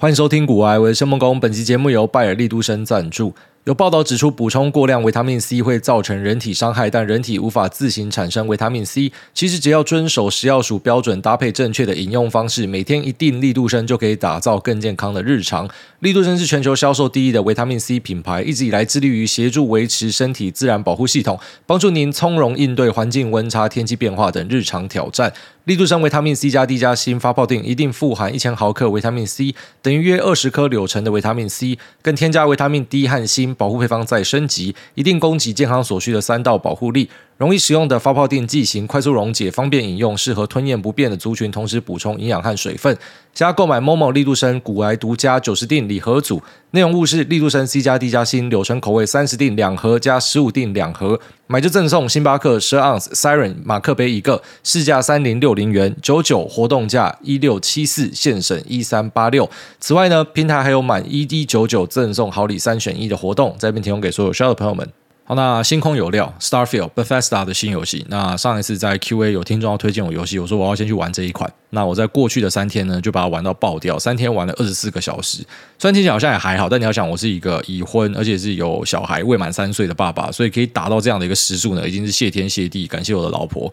[0.00, 1.40] 欢迎收听股癌，我是申孟恭。
[1.40, 3.34] 本期节目由拜耳利都生赞助。
[3.64, 9.12] 有报道指出，补充过量维他命 C 会造成人体伤害，但人体无法自行产生维他命 C。
[9.34, 15.68] 其实只要遵守食药署标准，搭配正确的饮用方式，每天一定力度生就可以打造更健康的日常。
[15.98, 25.34] 力度生是全球销售第一的维他命 C 品牌，一直以来致力于协助维持身体自然保护系统，帮助您从容应对环境温差、天气变化等日常挑战。
[25.64, 37.10] 力度生维他命 C 加 D 加锌发泡錠一定富含一千毫克维他命 C，等于约二十颗柳橙的维他命 C，更添加维他命 D 和锌，保护配方再升级，一定供给健康所需的三道保护力。
[37.38, 42.98] 容易使用的发泡锭剂型，快速溶解，方便饮用，适合吞咽不便的族群，同时补充营养和水分。
[43.32, 46.42] 加购买 Momo 力度生骨癌独家九十锭礼盒组，
[46.72, 59.48] 内容物是力度生 C 加 D 加锌柳橙口味三十锭两盒加十五锭两盒，买就赠送星巴克十二盎司 Siren 马克杯一个，市价三零六零元，九九活动价一六七四，现省一三八六。
[59.78, 64.88] 此外呢，平台还有满一一九九赠送好礼三选一的活动，在这边提供给所有需要的朋友们。
[65.28, 68.02] 好，那星空有料，Starfield Bethesda 的新游戏。
[68.08, 71.52] 那上一次在 Q&A 有听众要推荐我游戏，我说我要先去玩这一款。
[71.68, 75.44] 那我在过去的三天呢，就把它玩到爆掉，三天玩了二十四个小时。
[75.78, 83.70] 虽然听起来好像也还好，但你要想，我是一个已婚而且是有小孩未满三岁的爸爸，所以可以达到这样的一个时速呢，已经是谢天谢地，感谢我的老婆。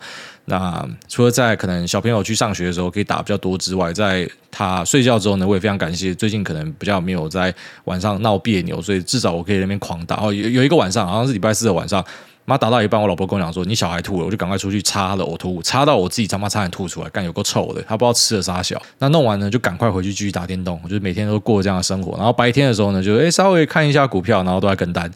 [0.48, 6.14] 那除了在可能小朋友去上学的时候可以打比较多之外，在他睡觉之后呢，我也非常感谢。
[6.14, 7.54] 最近可能比较没有在
[7.86, 10.18] 晚上闹别扭，所以至少我可以那边狂打。
[10.18, 12.04] 哦，有有一个晚上，好像是礼拜四的晚上，
[12.46, 18.82] 妈打到一半，我老婆跟我讲说：“你小孩吐了。”我就赶快出去擦他的呕吐物，擦到我自己他妈差点吐出来，干有够臭的，他不知道吃了啥小。
[19.00, 20.80] 那弄完呢，就赶快回去继续打电动。
[20.84, 22.18] 我就每天都过这样的生活。
[22.18, 25.10] 然后白天的时候呢，就诶稍微看一下股票，然后都在跟单。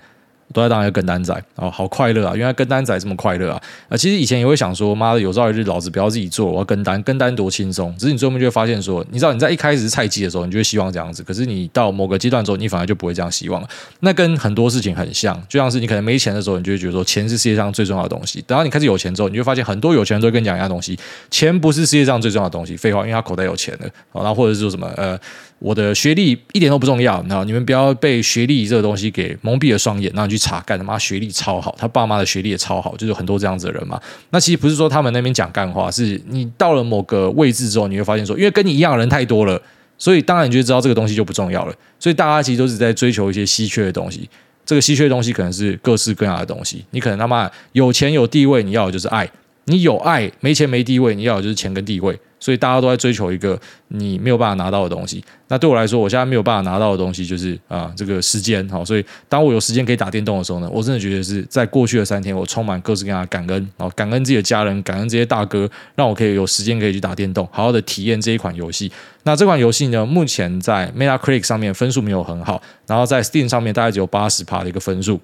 [0.54, 2.36] 都在当一个跟单仔哦，好快乐啊！
[2.36, 3.62] 原来跟单仔这么快乐啊！
[3.88, 7.96] 啊，其实以前也会想说，妈的，有朝一日老子不要自己做，我要跟单，跟单多轻松。
[7.98, 13.68] 只是你最后面就会发现说，你知道你在一开始是菜鸡的时候，你就会希望这样子，可是你到某个阶段之后，你反而就不会这样希望了。
[14.00, 18.42] 那跟很多事情很像，就像是你可能没钱的时候，你就会觉得说，钱是世界上最重要的东西。
[18.48, 20.98] 等到你开始有钱之后，你就会发现很多有钱人都会跟你讲一样东西，
[21.30, 22.76] 钱不是世界上最重要的东西。
[22.76, 23.88] 废话，因为他口袋有钱了。
[24.14, 25.20] 然后或者是说什么呃。
[25.60, 34.00] 我的学历一点都不重要，然后你们不要被学历这个东西给蒙蔽了双眼，然后你去查干他妈学历超好，他爸妈的学历也超好，就是很多这样子的人嘛。
[34.32, 39.62] 那其实不是说他们那边讲干话，是你到了某个位置之后，你会发现说，因为跟你一样的人太多了，
[39.98, 41.76] 所以当然你就知道这个东西就不重要了。
[42.00, 44.30] 所以大家其实都是在追求一些稀缺的东西，
[44.66, 46.86] 这个稀缺的东西可能是各式各样的东西。
[46.92, 49.26] 你可能他妈有钱有地位，你要的就是爱；
[49.70, 52.20] 你有爱没钱没地位，你要的就是钱跟地位。
[52.42, 53.60] 所以大家都在追求一个
[53.90, 55.22] 你没有办法拿到的东西。
[55.50, 58.66] 那对我来说，我现在没有办法拿到的东西就是啊、这个时间。
[58.70, 63.58] 好，所以当我有时间可以打电动的时候呢，我真的觉得是在过去的三天，我充满各式各样的感恩。
[63.78, 68.90] 然后感恩自己的家人，感恩这些大哥，让我可以有时间可以去打电动，好好的体验这一款游戏。
[69.24, 75.20] 那这款游戏呢，目前在 Metacritic 上面分数没有很好，然后在 Steam 上面大概只有八十趴的一个分数。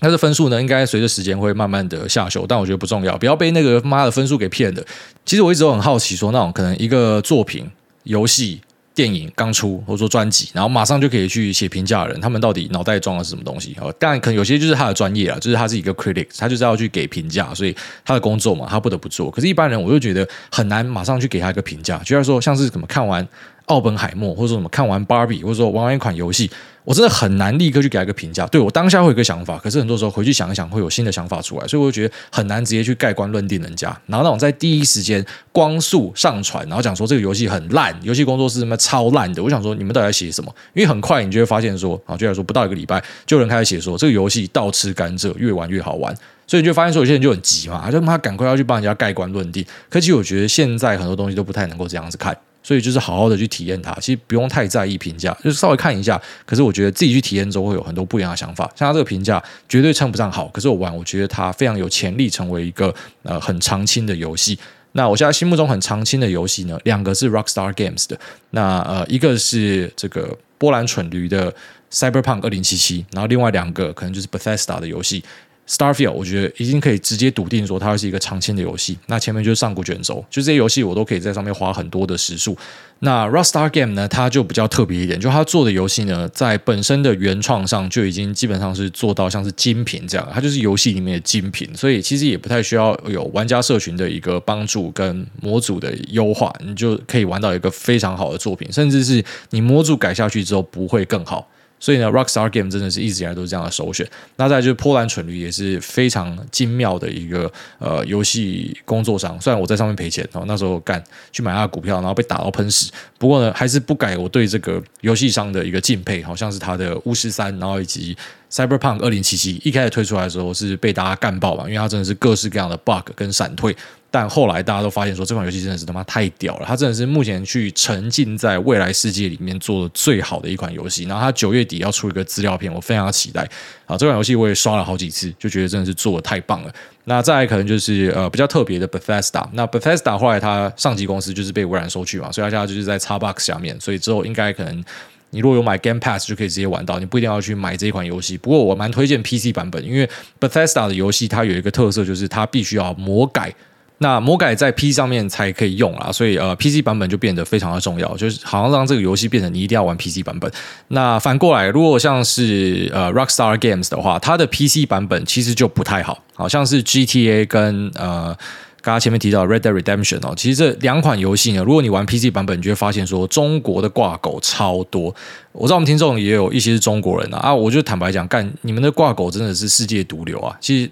[0.00, 4.82] 但是分数呢，应该随着时间会慢慢的下修，但我觉得不重要，不要被那个妈的分数给骗了。
[5.24, 7.70] 其实我一直都很好奇，说那种可能一个作品、
[8.04, 8.60] 游戏、
[8.94, 13.76] 电影刚出，或者说专辑，然后马上就可以去写评价的人，他们到底脑袋装的是什么东西？
[13.80, 19.30] 哦，当然可能有些就是他的专业啊，就是他是一个 critic，他就是要去给评价，所以他的工作嘛，他不得不做。
[19.30, 23.26] 可是，一般人我就觉得很难马上去给他一个评价，就像说像是怎么看完。
[23.70, 26.50] 奥本海默，或者说什么看完芭比，或者说玩完一款游戏，
[26.82, 28.44] 我真的很难立刻去给他一个评价。
[28.48, 33.88] 对，我当下会有一个想法，可是很多时候回去想一想，会有新的想法出来，所以我就觉得很难直接去盖棺论定人家。
[34.06, 40.52] 然后那种在第一时间光速上传，然后讲说这个游戏很烂，游戏工作室什么超烂的，我想说你们到底在写什么？
[40.74, 46.12] 因为很快你就会发现说，啊，就来说不到一个礼拜，就有人开始写说这个游戏倒吃甘蔗，越玩越好玩，
[46.48, 49.64] 所以你就发现说有些人就很急嘛，就他赶快要去帮人家盖棺论定。
[49.88, 52.36] 可其实我觉得现在很多东西都不太能够这样子看。
[52.70, 56.22] 所以就是好好的去体验它，其实不用太在意评价，就是稍微看一下。
[56.46, 58.70] 可是我觉得自己去体验之后会有很多不一样的想法。
[58.76, 62.94] 像它这个评价绝对称不上好，可是我玩，我觉得它非常有潜力成为一个
[63.24, 64.56] 呃很长青的游戏。
[64.92, 68.16] 那我现在心目中很长青的游戏呢，两个是 Rockstar Games 的，
[68.50, 71.52] 那呃一个是这个波兰蠢驴的
[71.90, 75.24] Cyberpunk 二零七七，然后另外两个可能就是 Bethesda 的游戏。
[75.70, 78.98] Starfield，我觉得已经可以直接笃定说它是一个长青的游戏。
[79.06, 82.58] 那前面就是上古卷轴，就这些游戏我都可以在上面花很多的时数。
[83.02, 101.48] 那 rostar Game 呢，它就比较特别一点，就它做的游戏呢，在本身的原创上就已经基本上是做到像是精品这样，它就是游戏里面的精品，所以其实也不太需要有玩家社群的一个帮助跟模组的优化，你就可以玩到一个非常好的作品，甚至是你模组改下去之后不会更好。
[101.80, 104.08] 所以呢，Rockstar Game 真的是一直以来都是这样的首选。
[104.36, 109.40] 那再就是波兰蠢驴也是非常精妙的一个呃游戏工作商。
[109.40, 112.92] 虽然我在上面赔钱哦，那时候干去买他的股票，然后被打到喷屎。
[113.18, 116.20] 不过呢，还是不改我对这个游戏商的一个敬佩。
[116.22, 118.16] 好像是他的巫师三，然后以及
[118.52, 123.74] Cyberpunk 二零七七一开始推出来的时候是被大家干爆嘛，因为它真的是各式各样的 bug 跟闪退。
[124.10, 131.04] 但后来大家都发现说，这款游戏真的是他妈太屌了，它真的是目前去沉浸在未来世界里面做的最好的一款游戏。
[131.04, 133.48] 然后它九月底要出一个资料片，我非常期待。
[133.86, 136.72] 啊，这款游戏我也刷了好几次，就觉得真的是做的太棒了。
[137.04, 144.84] 那再来可能就是呃比较特别的 Bethesda，那 Bethesda 后来它上级公司就是被微软收去嘛，所以它现在就是在 Xbox 下面，所以之后应该可能。
[145.32, 148.36] 你如果有买 Game Pass 就可以直接玩到，你不一定要去买这一款游戏。
[148.36, 150.04] 不过我蛮推荐 PC 版本，因为
[150.40, 153.54] Bethesda 的游戏它有一个特色，就是它必须要魔改。
[154.02, 160.50] 那魔改在 P 上面才可以用啊，所以呃 PC 版本就变得非常的重要，就是好像让这个游戏变成你一定要玩 PC 版本。
[160.88, 168.36] 那反过来，如果像是呃 Rockstar Games 的话，它的 PC 版本其实就不太好，好像是 GTA 跟呃。
[168.82, 175.14] 刚刚前面提到《Red Dead Redemption》哦，其实这两款游戏呢，如果你玩 PC 版本，你就会发现说中国的挂狗超多。
[175.52, 180.56] 我知道我们听众也有一些是中国人啊，啊，我就坦白讲，干你们的挂狗真的是世界毒瘤啊！
[180.62, 180.90] 其实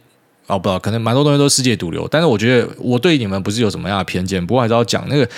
[0.49, 5.29] 哦，不知道可能蛮多东西都是世界毒瘤，但是我觉得我对你们不是有什么样的偏见，不过还是要讲那个。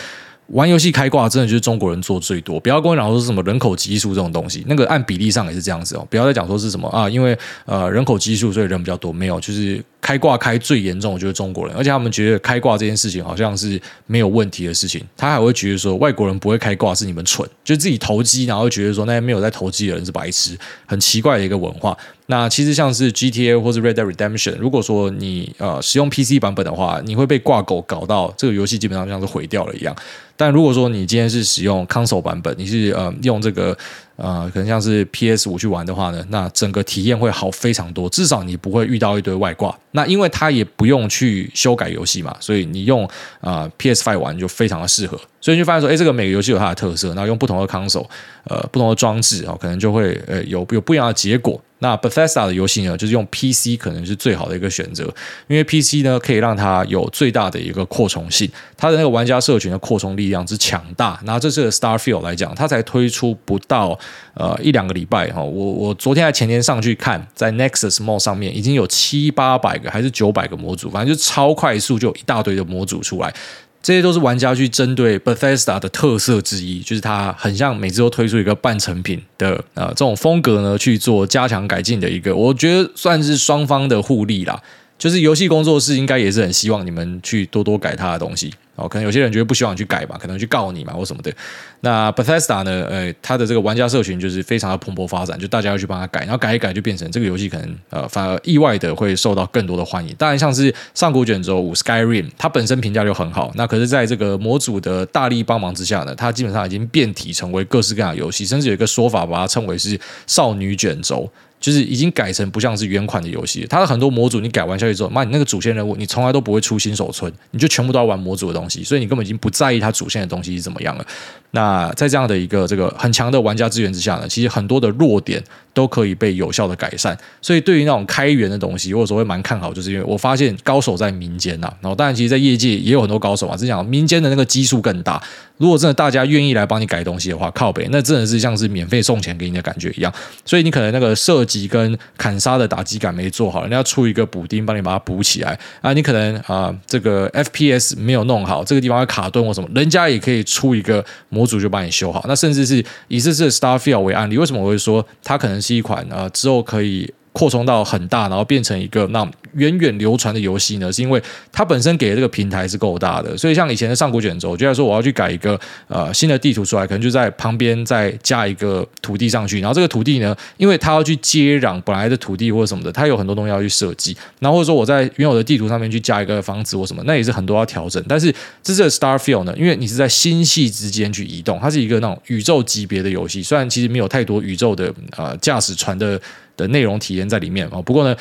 [0.52, 6.04] 玩游戏开挂真的就是中国人做最多，不要跟我讲说什么人口基数这种东西，那个按比例上也是这样子哦。
[6.10, 21.96] 不要再讲说是什么啊，因为呃人口基数所以人比较多，没有，就是开挂开最严重的就是中国人，而且他们觉得开挂这件事情好像是没有问题的事情，他还会觉得说外国人不会开挂是你们蠢，就自己投机，然后觉得说那些没有在投机的人是白痴，很奇怪的一个文化。
[22.26, 29.94] 那其实像是 GTA 或者 Red Dead Redemption，如果说你呃使用 PC 版本的话，你会被挂狗搞到这个游戏基本上像是毁掉了一样。
[30.36, 33.76] 但如果说你今天是使用 Console 版本，你是呃用这个。
[34.22, 39.76] 呃，可能像是 PS 五去玩的话呢，那整个体验会好非常多，至少你不会遇到一堆外挂。
[39.92, 43.08] 那因为它也不用去修改游戏嘛，所以你用
[43.40, 45.18] 啊、PS Five 玩就非常的适合。
[45.40, 48.06] 所以你就发现说，哎，这个每个游戏有它的特色，那用不同的 console，
[48.44, 51.60] 呃，不同的装置、哦，可能就会呃有有不一样的结果。
[51.80, 55.04] 那 Bethesda 的游戏呢，就是用 PC 可能是最好的一个选择，
[55.48, 61.20] 因为 PC 呢可以让它有最大的一个扩充性，它的那个玩家社群的扩充力量之强大。
[61.24, 63.98] 那这是 Starfield 来讲，它才推出不到。
[64.34, 73.34] 呃，一两个礼拜哈，我我昨天还前天上去看，在 Nexus Mall 上面已经有七八百个还是九百个模组，反正就超快速，就有一大堆的模组出来。
[73.82, 84.62] 这些都是玩家去针对 Bethesda 的特色之一，就是它很像每次都推出一个半成品的呃这种风格呢去做加强改进的一个，我觉得算是双方的互利啦。
[85.00, 88.52] 就是游戏工作室应该也是很希望你们去多多改它的东西。
[88.76, 91.32] 哦，可能有些人觉得不希望你去改吧，可能去告你嘛或什么的。
[91.80, 92.86] 那 Bethesda 呢？
[92.88, 100.14] 呃，它的这个玩家社群就是非常的蓬勃发展，就大家要去帮他改，然后改一改就变成这个游戏可能呃反而意外的会受到更多的欢迎。
[100.16, 103.50] 当然，像是上古卷轴五 Skyrim，它本身评价就很好。
[103.54, 111.30] 那可是在这个模组的大力帮忙之下呢，它基本上已经变体成为各式各样的游戏，甚至有一个说法把它称为是少女卷轴。
[111.60, 121.06] 就是已经改成不像是原款的游戏，它的很多模组你改完下去之后，妈，你那个主线任务你从来都不会出新手村，你就全部都要玩模组的东西，所以你根本已经不在意它主线的东西是怎么样了。
[121.50, 127.16] 那在这样的一个这个很强的玩家资源之下呢，其实很多的弱点都可以被有效的改善。
[127.40, 131.76] 所以对于那种开源的东西，我有时候会蛮看好，就是因为我发现高手在民间呐、啊。
[131.82, 135.22] 然后当然，其实，在业界也有很多高手啊，只是讲民间的那个基数更大。
[135.56, 140.10] 如果真的大家愿意来帮你改东西的话，靠北，那真的是像是免费送钱给你的感觉一样。
[140.42, 145.92] 所以你可能那个射击跟砍杀的打击感没做好，人家出一个补丁帮你把它补起来啊。
[145.92, 152.24] 你可能啊、这个 FPS 没有弄好，这个地方要卡顿或什么，人家也可以出一个模组就帮你修好。
[152.26, 157.12] 那甚至是以这次 Starfield 为案例，为什么我会说它可能是一款啊、之后可以。
[157.32, 160.92] 扩充到很大，然后变成一个那源远流传的游戏呢？
[160.92, 161.22] 是因为
[161.52, 165.58] 它本身给的这个平台是够大的，所以像以前的上古卷轴，我觉得说我要去改一个
[165.88, 178.02] 呃新的地图出来，可能就在旁边再加一个土地上去，然后这个土地呢，因为它要去接壤本来的土地或者什么的，它有很多东西要去设计，然后或者说我在原有的地图上面去加一个房子或什么，那也是很多要调整。
[178.08, 186.20] 但是这是 Starfield 呢，因为你是在星系之间去移动，它是一个那种宇宙级别的游戏，虽然其实没有太多宇宙的呃驾驶船的。
[186.60, 188.14] 的内容体验在里面啊，不过呢，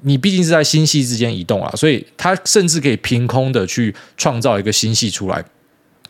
[0.00, 5.44] 你毕竟是在星系之间移动啊，所以它甚至可以凭空的去创造一个星系出来。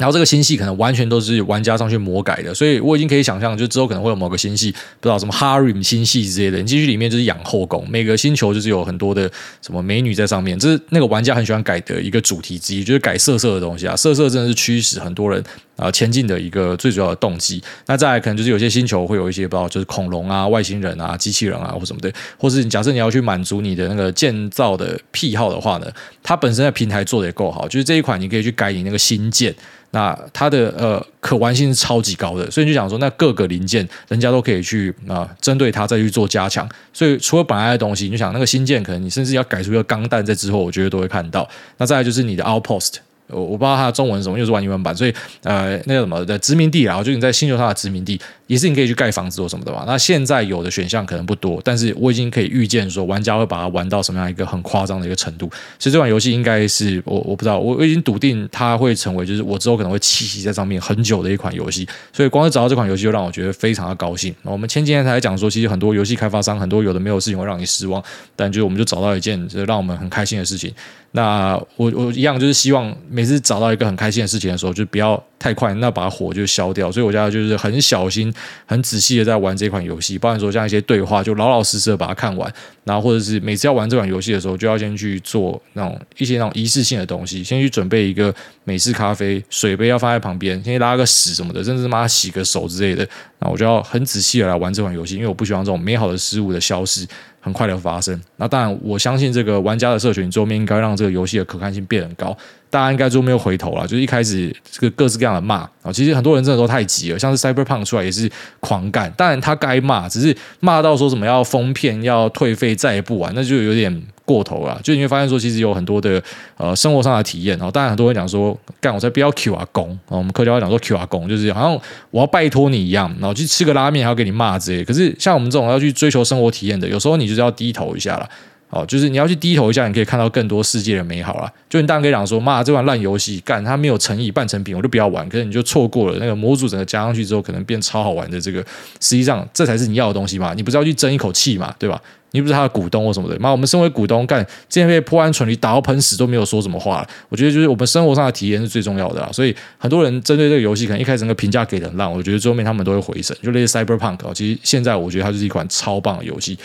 [0.03, 9.31] 然后这个星系可能完全都是玩家上去魔改的，所以我已经可以想象，就之后可能会有某个星系，不知道什么哈瑞姆星系之类的，你进去里面就是养后宫，每个星球就是有很多的
[9.65, 15.41] 什么美女在上面，这是那个玩家很喜欢改的一个主题之一，就是改色色的东西啊，色色真的是驱使很多人
[15.77, 17.63] 呃前进的一个最主要的动机。
[17.87, 25.87] 那再来可能就是有些星球会有一些不知道就是恐龙啊、外星人啊、机器人啊或什么的，或是你假设你要去满足你的那个建造的癖好的话呢，
[26.25, 29.55] 它本身的平台做的也够好，就是这一款你可以去改你那个新建。
[29.93, 36.69] 那它的呃可玩性是超级高的，所以你就想说，那各个零件人家都可以去啊、针对它再去做加强。
[36.93, 41.49] 所以除了本来的东西，你就想那个新件，可能你甚至要改出一个钢弹，在之后我觉得都会看到。
[41.79, 42.95] 那再来就是你的 outpost。
[43.29, 48.21] 我我不知道它的中文是什么，又是玩英文版，所以呃，那个什么的殖民地啊，就你在星球上的殖民地，
[48.53, 49.85] 也是你可以去盖房子或什么的嘛。
[49.87, 55.51] 那现在有的选项可能不多，但是我已经可以预见说，玩家会把它玩到什么样一个很夸张的一个程度。
[55.79, 61.89] 其实这款游戏应该是我我不知道，我我已经笃定它会成为就是我之后可能会栖息在上面很久的一款游戏。
[62.13, 64.35] 所以光是找到这款游戏就让我觉得非常的高兴。
[64.43, 68.03] 我们前几天才讲说，其实很多游戏开发商很多有的没有事情会让你失望，
[68.37, 70.71] 但就我们就找到一件就让我们很开心的事情。
[71.15, 76.91] 那我我一样就是希望每次找到一个很开心的事情的时候，就不要太快，那把火就消掉。
[76.93, 78.33] 所以我家就是很小心、
[78.65, 80.17] 很仔细的在玩这款游戏。
[80.17, 82.53] 包含说像一些对话，就老老实实的把它看完。
[82.85, 88.33] 然后或者是每次要玩这款游戏的时候，就要先去做那种一些那种仪式性的东西，先去准备一个
[88.63, 93.09] 美式咖啡，水杯要放在旁边，先拉个屎什么的，甚至妈洗个手之类的。
[93.41, 97.07] 那我就要很仔细的来玩这款游戏，因为我不希望这种美好的事物的消失。
[97.45, 102.35] 很快的发生，那当然，我相信这个玩家的社群桌面应该让这个游戏的可看性变很高。
[102.71, 108.31] 大家应该都没有回头了，就是一开始这个各式各样的骂啊，其实很多人真的都太急了，像是 Cyberpunk 出来也是
[108.61, 114.81] 狂干，当然他该骂，只是骂到说什么要封片、要退费、再也不玩，那就有点过头了。
[114.83, 116.23] 就你会发现说，其实有很多的
[116.57, 124.85] 呃生活上的体验，然后当然很多人讲说，干我才不要 Q 阿公，我们客家话讲说 Q 阿公，就是好像我要拜托你一样，然后去吃个拉面还要给你骂之类。
[124.85, 128.29] 可是像我们这种要去追求生活体验的，有时候你就是要低头一下了。
[128.75, 131.53] 哦，就是你要去低头一下，你可以看到更多世界的美好啦。
[131.69, 135.29] 就你当然可以讲说，妈，这款烂游戏，干它没有诚意，半成品，我就不要玩。
[135.29, 138.61] 可是你就错过了那个模组整个加上去之后，可能变超好玩的这个。
[138.99, 140.55] 实际上，这才是你要的东西嘛。
[140.55, 142.01] 你不是要去争一口气嘛，对吧？
[142.33, 143.39] 你不是他的股东或什么的。
[143.39, 147.07] 吗，我们身为股东，干竟然被破案蠢驴打到喷死都没有说什么话。
[147.29, 149.29] 我觉得就是我们生活上的体验是最重要的啦。
[149.33, 153.37] 所以很多人针对这个游戏，可能一开始那个评价给的很烂，我觉得最后面他们都会回神。
[153.43, 156.59] 就类似 Cyberpunk，其实现在我觉得它就是一款超棒的游戏。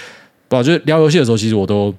[0.48, 1.94] 不，就是聊游戏的时候，其实我都。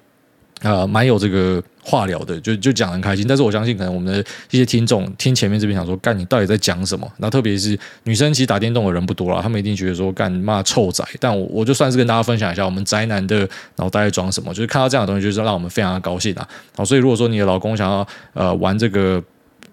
[0.61, 3.27] 呃，蛮有这个话聊的，就就讲很开心。
[3.27, 7.11] 但是我相信，可能我们的一些听众听前面这边想说，干你到底在讲什么？
[7.17, 11.03] 那特别是女生，其实打电动的人不多了，他们一定觉得说，干骂臭宅。
[11.19, 16.47] 但我我就算是跟大家分享一下，我们宅男的脑袋在装什么，就是看到这样的东西，就是让我们非常的高兴啊。
[16.77, 19.23] 好，所以如果说你的老公想要呃玩这个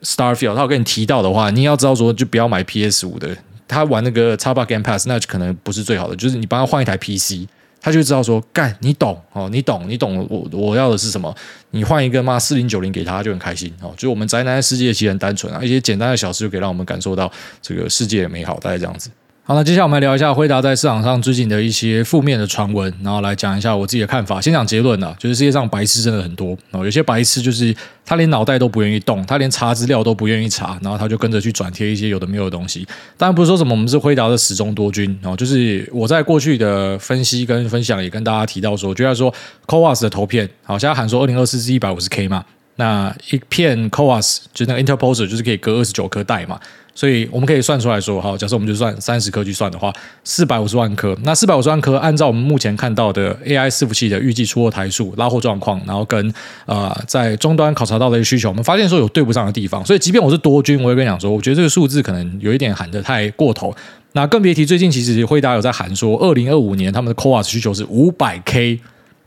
[0.01, 3.36] Starfield，他有跟你提到的话，你要知道说，就不要买 PS 五的，
[3.67, 7.48] 他玩那个 Xbox Game Pass，那可能不是最好的，就是你帮他换一台 PC。
[7.86, 11.32] 他就知道说，干你懂哦，你懂，你懂我我要的是什么？
[11.70, 13.94] 你换一个嘛四零九零给他，就很开心哦。
[13.96, 19.12] 就我们宅男的世界其实很单纯啊，一些简单的小事就可以让我们感受到这个世界的美好，大概这样子。
[19.47, 24.41] 好，那接下来我们来聊一下辉达在市场上最近的一些负面的传闻，然后来讲一下我自己的看法。
[24.41, 27.71] 先讲结论啊，就是世界上白痴真的很多哦，有些白痴就是
[28.03, 32.87] 他连脑袋都不愿意动，他连查资料都不愿意查，然后他就跟着去转贴一些有的没有的东西。
[33.17, 39.31] 当然不是说什么我们是辉达的死忠多军哦，就是我在过去的分析跟分享也跟大家提到说，我觉得说
[39.67, 42.43] CoWoS 的头片，好，现在喊说二零二四是一百五十 K 嘛，
[42.77, 46.59] 那一片 CoWoS 就那个 Interposer 就是可以隔二十九颗带嘛。
[46.95, 51.15] 所以我们可以算出来说，好，假设我们就算三十颗去算的话，四百五十万颗。
[51.23, 56.33] 那四百五十万颗，按照我们目前看到的 AI 伺服器的预计出货台数、拉货状况，然后跟
[56.65, 59.85] 呃在终端考察到的一些需求，我们发现说有对不上的地方。
[59.85, 63.75] 所以，即便我是多军，我也跟你讲说，我觉得这个数字可能有一点喊得太过头。
[64.13, 68.79] 那更别提最近其实辉达有在喊说，二零二五年他们的 CoWoS 需求是五百 K。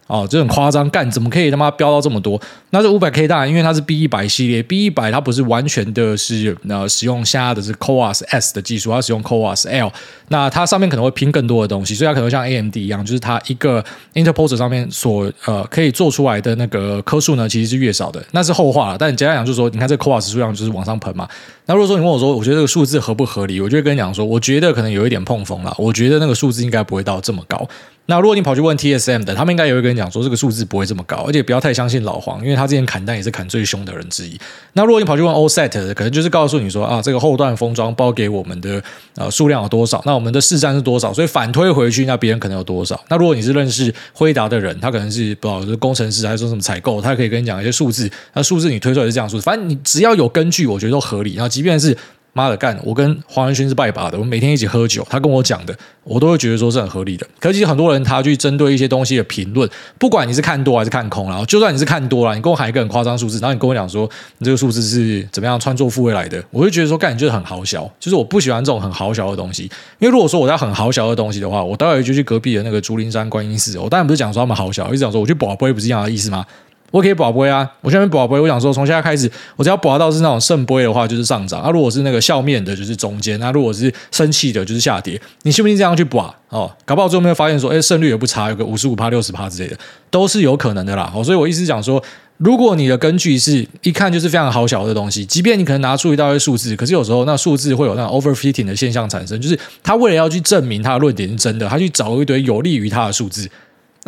[0.08, 2.40] 哦，这很夸张，干怎么可以他妈飙到这么多？
[2.70, 9.92] 那这五百 K 当然，因为它是 B 一百系列，B 一百它不是完全的是呃使用现在的是 CoWoS S 的技术，它使用 CoWoS L，
[10.28, 13.84] 那它上面可能会拼更多的东西，所以它可能像 AMD 一样，就是它一个
[14.14, 18.96] interposer 上面所呃可以做出来的那个颗数呢，其实是越少的，那是后话了。
[18.98, 21.28] 但简单讲就是说，你看这 CoWoS 数量就是往上喷嘛。
[21.66, 23.60] 那如果说你问我说，我觉得这个数字合不合理？
[23.60, 27.68] 我就会跟你讲说，我觉得可能有一点碰风了，我觉得那个数字应该不会到这么高。
[28.10, 34.40] 那如果你跑去问 TSM 的，他们应该也会跟你讲说，这个数字不会这么高，而且不要太相信老黄，因为他之前砍单也是砍最凶的人之一。
[34.72, 38.82] 那如果你跑去问 OSAT 的，可能就是告诉你说啊，这个后段封装包给我们的
[39.16, 42.98] 呃数量有多少，那我们的市占是多少，所以反推回去，那别人可能有多少。
[43.08, 51.34] 那如果你是认识辉达的人，他可能是不知道是工程师还是说什么采购，他可以跟你讲一些数字，那数字你推出来是这样数字，反正你只要有根据，我觉得都合理。
[51.34, 51.94] 然后即便是
[52.38, 57.26] 妈的干，我跟黄仁勋是拜把的，我们每天一起喝酒，他跟我讲的，我都会觉得说是很合理的。
[57.40, 59.68] 可是其实很多人他去针对一些东西的评论，
[59.98, 69.64] 不管你是看多还是看空，然后就算你是看多了，你跟我喊一个很夸张数字，然后你跟我讲说你这个数字是怎么样穿凿附会来的，我就觉得说干你就是很好小，就是我不喜欢这种很好小的东西。
[69.98, 76.44] 因为如果说我要很好小的东西的话，我待会就去隔壁的那个竹林山观音寺，我当然不是讲说他们好小，我是讲说我去博杯不是一样的意思吗？
[76.90, 77.70] 我可以保杯啊！
[77.82, 85.20] 我现在博杯，我想说，从现在开始，我只要保到是那种圣杯的话，就是上涨；啊，如果是那个笑面的，就是中间；那如果是生气的，就是下跌。
[85.42, 86.34] 你信不信这样去保？
[86.48, 89.76] 哦，搞不好最后面发现说，哎，胜率也不差，有个五十五趴、六十趴之类的，
[90.10, 91.12] 都是有可能的啦。
[91.14, 92.02] 哦，所以我意思讲说，
[92.38, 103.46] 如果你的根据是一看就是非常好小的东西，即便你可能拿出一大堆数字，可是有时候那数字会有那种 overfitting 的现象产生，就是他为了要去证明他的论点是真的，他去找一堆有利于他的数字。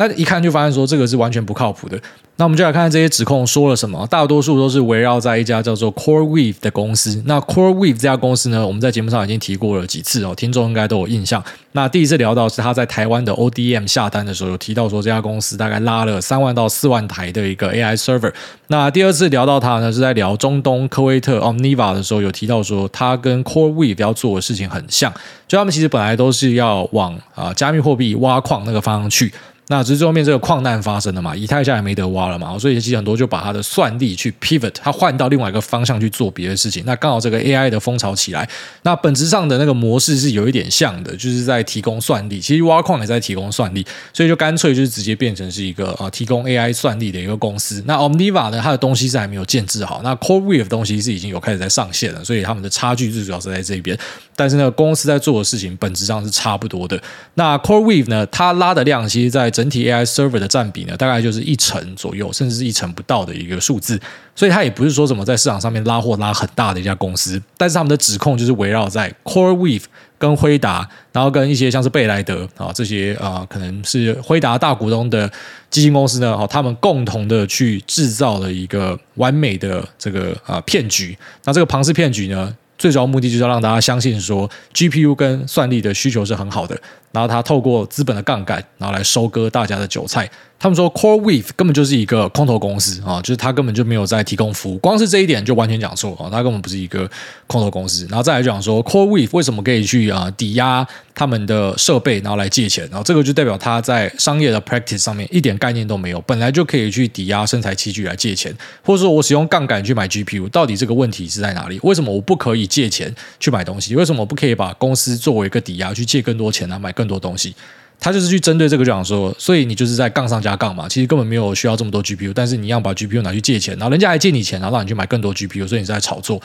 [0.07, 1.99] 那一看就发现说这个是完全不靠谱的。
[2.37, 4.07] 那我们就来看看这些指控说了什么。
[4.07, 7.21] 大多数都是围绕在一家叫做 CoreWeave 的公司。
[7.27, 11.43] 那 CoreWeave 这家公司呢，我们在节目上已经提过了几次哦，听众应该都有印象。
[11.73, 18.33] 那第一次聊到是他在台湾的 ODM 下单的时候，有提到说这家公司大概拉了三万到四万台的一个 AI server。
[18.67, 25.13] 那第二次聊到他呢，是在聊中东科威特 Omniva 的时候，有提到说他跟 CoreWeave 要做的事情很像，
[25.47, 29.31] 就他们其实本来都是要往啊加密货币挖矿那个方向去。
[29.71, 36.83] 那只是最后面这个矿难发生了嘛，以太下也没得挖了嘛，所以其实很多就把它的算力去 pivot，它换到另外一个方向去做别的事情。
[36.85, 38.47] 那刚好这个 AI 的风潮起来，
[38.83, 42.41] 那本质上的那个模式是有一点像的，就是在提供算力。
[42.41, 47.81] 其实挖矿也在提供算力，所以就干脆就是直接变成是一个啊提供 AI 算力的一个公司。
[47.87, 53.97] 那 Omniva 呢，它的东西是还没有建制好，那 Core Wave 的东西是已经有开始在上线了，所以他们的差距最主要是在这边。
[54.35, 57.01] 但是呢，公司在做的事情本质上是差不多的。
[57.35, 63.99] 那 Core Wave 呢，它拉的量其实，在整整体 AI server 的占比呢，大概就是一成左右，甚至是一成不到的一个数字。
[64.35, 67.39] 所以它也不是说什么在市场上面拉货拉很大的一家公司。
[67.57, 69.83] 但是他们的指控就是围绕在 CoreWeave
[70.17, 75.31] 跟辉达，然后跟一些像是贝莱德啊这些啊，可能是辉达大股东的
[75.69, 81.15] 基金公司呢，哦，他们共同的去制造了一个完美的这个啊骗局。
[81.43, 86.79] 那这个庞氏骗局呢，最主要目的就是要让大家相信说，GPU 跟算力的需求是很好的，
[87.11, 90.29] 然后他透过资本的杠杆，然后来收割大家的韭菜。
[90.57, 97.09] 他们说，CoreWeave 根本就是一个空头公司啊，就是他根本就没有在提供服务，光是这一点就完全讲错啊，他根本不是一个
[97.47, 98.05] 空头公司。
[98.11, 111.79] 然后再来讲说，CoreWeave 为什么可以去啊抵押他们的设备，然后来借钱，然后这个就代表他在商业的 practice 上面一点概念都没有，本来就可以去抵押身材器具来借钱，或者说我使用杠杆去买 GPU，到底这个问题是在哪里？
[111.81, 113.95] 为什么我不可以借钱去买东西？
[113.95, 117.55] 为什么我不可以把公司作为一个抵押去借更多钱来买更多东西？
[117.99, 126.41] 他就是去针对这个，就想说，所以你就是在杠上加杠嘛，其实根本没有需要这么多 GPU，但是你要把 GPU 拿去借钱，然后人家还借你钱，然后让你去买更多 GPU，所以你是在炒作，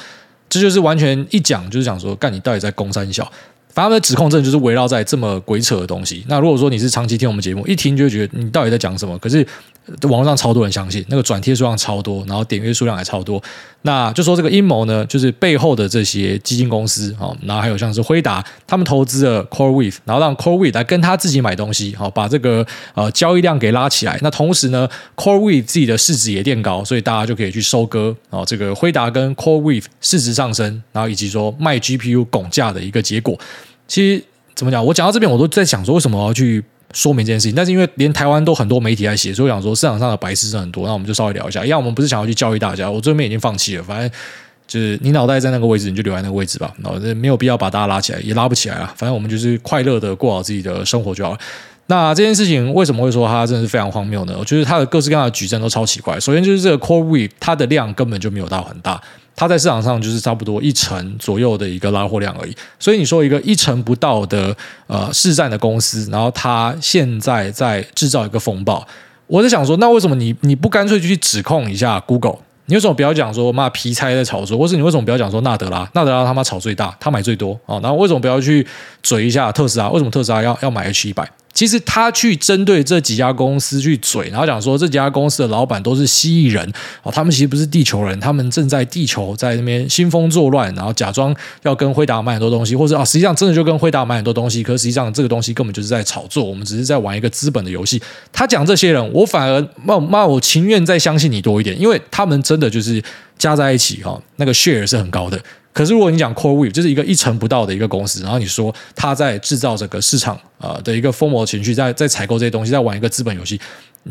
[0.49, 3.31] 这就是完全一讲就是想说，干你到底在攻三小，
[3.77, 6.25] 反正他们的指控真的就是围绕在这么鬼扯的东西。
[6.29, 9.47] 那如果说你是长期听我们节目，一听就觉得你到底在讲什么，可是。
[10.03, 13.41] 网络上超多人相信，那个转贴数量超多，然后点阅数量还超多。
[13.83, 24.19] 那就说这个阴谋呢，就是背后的这些基金公司啊，然后还有像是辉达，他们投资了 CoreWeave，然后让 CoreWeave 来跟他自己买东西，好把这个呃交易量给拉起来。
[24.23, 33.39] 那同时呢，CoreWeave 自己的市值也垫高，所以大家就可以去收割啊这个辉达跟 CoreWeave 市值上升，然后以及说卖 GPU 拱价的一个结果。
[33.88, 36.64] 其实怎么讲，我讲到这边，我都在想说，为什么我要去。
[36.94, 41.62] 说明这件事情，但是因为连台湾都很多媒体在写，所以我想说市场上的白痴是很多，那我们就稍微聊一下。
[41.62, 43.83] 一样，我们不是想要去教育大家，我这边已经放弃了。
[43.83, 44.11] 反正
[44.68, 46.72] 就是你脑袋在那个位置，你就留在那个位置吧。
[46.83, 48.94] 然后没有必要把大家拉起来，也拉不起来啊。
[48.96, 51.38] 反正我们就是快乐的过好自己的生活就好了。
[51.88, 54.35] 那这件事情为什么会说它真的是非常荒谬呢？
[54.38, 56.18] 我觉得它的各式各样的举证都超奇怪。
[56.20, 59.03] 首先就是这个 CoreWeave，它的量根本就没有到很大。
[59.37, 68.85] 它在市场上就是差不多一成左右的一个拉货量而已，所以你说一个一成不到的呃市占的公司，然后它现在在制造一个风暴，
[69.27, 72.38] 我在想说，那为什么你你不干脆就去指控一下 Google？
[72.68, 75.88] 你为什么不要讲说妈皮猜在炒作，或是你为什么不要讲说纳德拉？
[75.92, 78.66] 纳德拉他妈炒最大，他买最多啊，然后为什么不要去
[79.03, 79.88] 嘴一下特斯拉？
[79.90, 81.31] 为什么特斯拉要要买 H 一百？
[81.57, 86.71] 其实他去针对这几家公司去嘴，然后讲说这几家公司的老板都是蜥蜴人
[87.03, 98.03] 哦，他们其实不是地球人，他们正在地球在那边兴风作乱，然后假装要跟辉达买很多东西，或者啊实际上真的就跟辉达买很多东西，可实际上这个东西根本就是在炒作，我们只是在玩一个资本的游戏。
[98.31, 103.03] 他讲这些人，我反而妈妈，我情愿再相信你多一点，因为他们真的就是
[103.38, 105.40] 加在一起哈，那个 share 是很高的。
[105.77, 113.61] 可是如果你讲 CoreWeave 就是一个一成不到的一个公司，然后你说他在制造这个市场啊的一个疯魔情绪，在在采购这些东西，在玩一个资本游戏，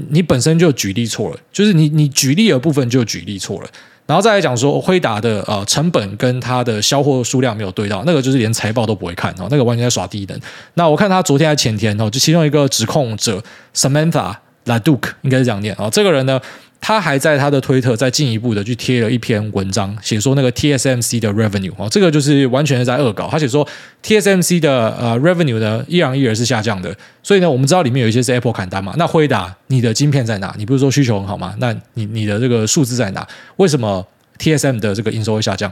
[0.10, 3.70] 你本身就举例错了，就是你你举例的部分就举例错了。
[4.06, 10.40] 然后再来讲说辉达的呃成本跟它的销货数量没有对到，那个就是连财报都不会看哦，那个完全在耍低能。
[10.76, 16.40] 那我看他昨天还前天哦，就其中一个指控者 Samantha LaDuke 应该是这样念啊，这个人呢。
[16.80, 23.28] 他还在他的推特再进一步的去贴了一篇文章，写说那个 TSMC 的 revenue 哦，这个就是完全是在恶搞。
[23.28, 23.68] 他写说
[24.04, 28.94] TSMC 的呃 revenue 呢依然依然是下降的，所以呢，我们知道里面有一些是 Apple 砍单嘛。
[28.98, 30.54] 那辉达，你的晶片在哪？
[30.58, 31.56] 你不是说需求很好吗？
[31.60, 33.28] 那你你的这个数字在哪？
[33.56, 34.06] 为什么
[34.38, 35.72] TSM 的这个营收会下降？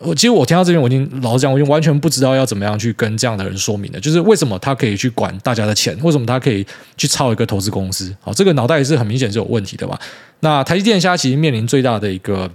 [0.00, 4.00] 我其实我听到这边，我已经老实讲，我已经完全不知道要怎么样去跟这样的人说明了。
[4.00, 5.96] 就是为什么他可以去管大家的钱？
[6.02, 8.14] 为什么他可以去抄一个投资公司？
[8.20, 9.98] 好，这个脑袋也是很明显是有问题的嘛。
[10.40, 12.50] 那台积电现在其实面临最大的一个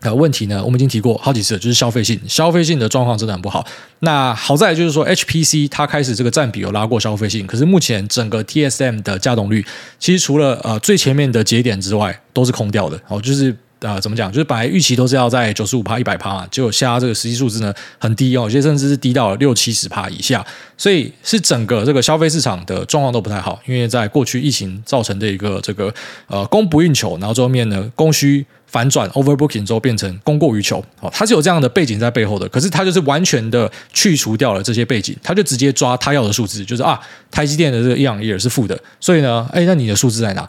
[0.00, 3.66] 呃问题呢，我们已经提过好几次，就是消费性，消费性的状况真的很不好。
[4.00, 9.64] 那好在就是说，HPC 它开始这个占比有拉过消费性，可是目前整个 TSM 的稼动率，
[9.98, 13.00] 其实除了呃最前面的节点之外，都是空掉的。
[13.04, 13.56] 好，就是。
[13.84, 14.32] 啊、怎么讲？
[14.32, 20.44] 就是本来预期都是要在九十五趴、一百趴嘛，结果下这个实际数字呢很低哦，有些甚至是低到了六七十趴以下，
[20.76, 23.60] 所以是整个这个消费市场的状况都不太好。
[23.66, 25.92] 因为在过去疫情造成的一个这个
[26.26, 32.48] 呃供不应求，然后最后面呢供需反转 overbooking 之后变成供过于求，哦，它是有这样的背景在背后的。
[32.48, 36.98] 可是它就是完全的去除掉了这些背景，它就直接抓他要的数字，就是啊，
[37.30, 40.48] 台积电的这个 year on year 是负的，所以呢，哎，那你的数字在哪？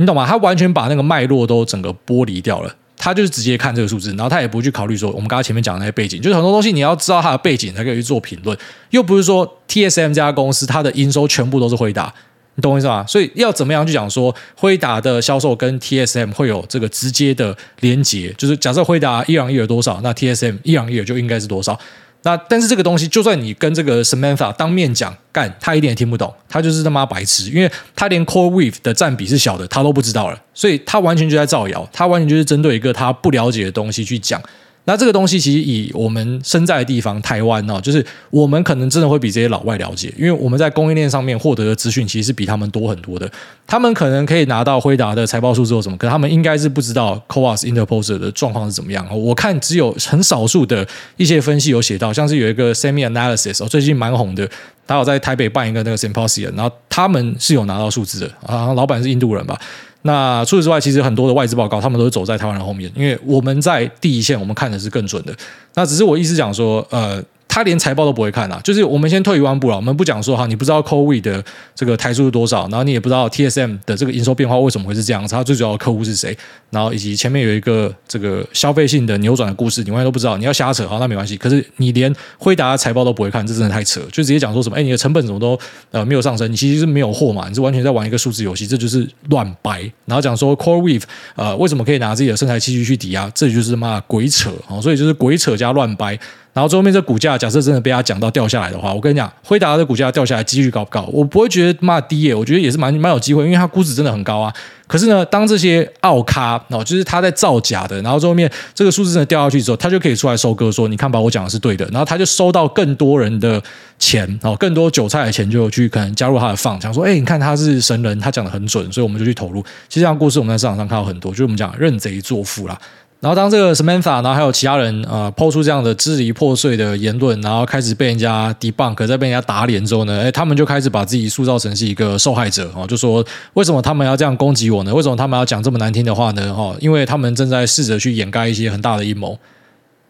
[0.00, 0.26] 你懂吗？
[0.26, 8.56] 他完全把那个脉络都整个剥离掉了，他就是直接看这个数字，然后他也不去考虑说我们刚刚前面讲的那些背景，就是很多东西你要知道它的背景才可以去做评论，
[8.88, 12.10] 又不是说 TSM 这家公司它的营收全部都是辉达，
[12.54, 13.04] 你懂我意思吗？
[13.06, 18.34] 所以要怎么样去讲说辉达的销售跟 TSM 会有这个直接的连接？
[18.38, 21.78] 就是假设辉达 year on year 多少，那 TSM year on year 就应该是多少。
[22.22, 34.40] 那但是这个东西，就算你跟这个 Samantha 当面讲，干他一点也听不懂，他就是他妈白痴，因为他连 CoreWeave 的占比是小的，他都不知道了，所以他完全就在造谣，他完全就是针对一个他不了解的东西去讲。
[34.84, 43.30] 那这个东西其实以我们身在的地方台湾哦，就是我们可能真的会比这些老外了解，因为我们在供应链上面获得的资讯其实是比他们多很多的。
[43.66, 49.06] 他们可能可以拿到辉达的财报数字或什么，可他们应该是不知道 Coas Interposer 的状况是怎么样。
[49.16, 50.84] 我看只有很少数的
[51.16, 54.48] 一些分析有写到，像是有一个 Semi Analysis 哦，最近蛮红的，
[54.86, 59.60] 他有在台北办一个那个 Symposium，然后他们是有拿到数字的啊，老板是印度人吧。
[60.02, 65.34] 那除此之外，其实很多的外资报告，他们都是走在台湾人后面，因为我们在第一线，我们看的是更准的。
[65.74, 67.22] 那只是我意思讲说，呃。
[67.52, 76.36] 他连财报都不会看啊，就是我们先退一万步了，我们不讲说哈，你不知道 Core We 的这个台数是多少，然后你也不知道 TSM 的这个营收变化为什么会是这样子，它最主要的客户是谁，
[76.70, 81.36] 然后以及前面有一个这个消费性的扭转的故事，你完全都不知道，你要瞎扯哈，那没关系。
[81.36, 85.58] 可是你连辉达的财报都不会看，这真的太扯，就直接讲说什么，哎，你的成本怎么都
[85.90, 89.80] 呃没有上升，你其实是没有货嘛，你是完全在玩一个数字游戏，这就是乱掰。
[90.06, 91.02] 然后讲说 CoreWeave
[91.34, 96.16] 呃为什么可以拿自己的生产器具去抵押，这就是妈鬼扯啊，所以就是鬼扯加乱掰。
[96.52, 101.08] 然后最后面这股价，假设真的被他讲到掉下来的话，我跟你讲，辉达的股价掉下来几率高不高？
[101.12, 104.52] 我不会觉得骂低耶，我觉得也是蛮蛮有机会，因为它估值真的很高啊。
[104.88, 113.62] 可是呢，当这些奥咖哦，就是他在造假的，然后最后面这个数字真的掉下去之后，他就可以出来收割，说你看吧，我讲的是对的，然后他就收到更多人的
[114.00, 119.62] 钱哦，更多韭菜的钱就去可能加入他的放，想说，哎，你看他是神人，他讲的很准，所以我们就去投入。
[119.88, 122.76] 其实这样故事我们在市场上看到很多，就是我们讲认贼作父啦。
[123.20, 134.94] 然后当这个 Samantha，然后还有其他人呃抛出这样的支离破碎的言论，然后开始被人家 debunk，再被人家打脸之后呢，哎，他们就开始把自己塑造成是一个受害者哦，就说为什么他们要这样攻击我呢？
[134.94, 136.50] 为什么他们要讲这么难听的话呢？
[136.56, 139.38] 哦，因为他们正在试着去掩盖一些很大的阴谋。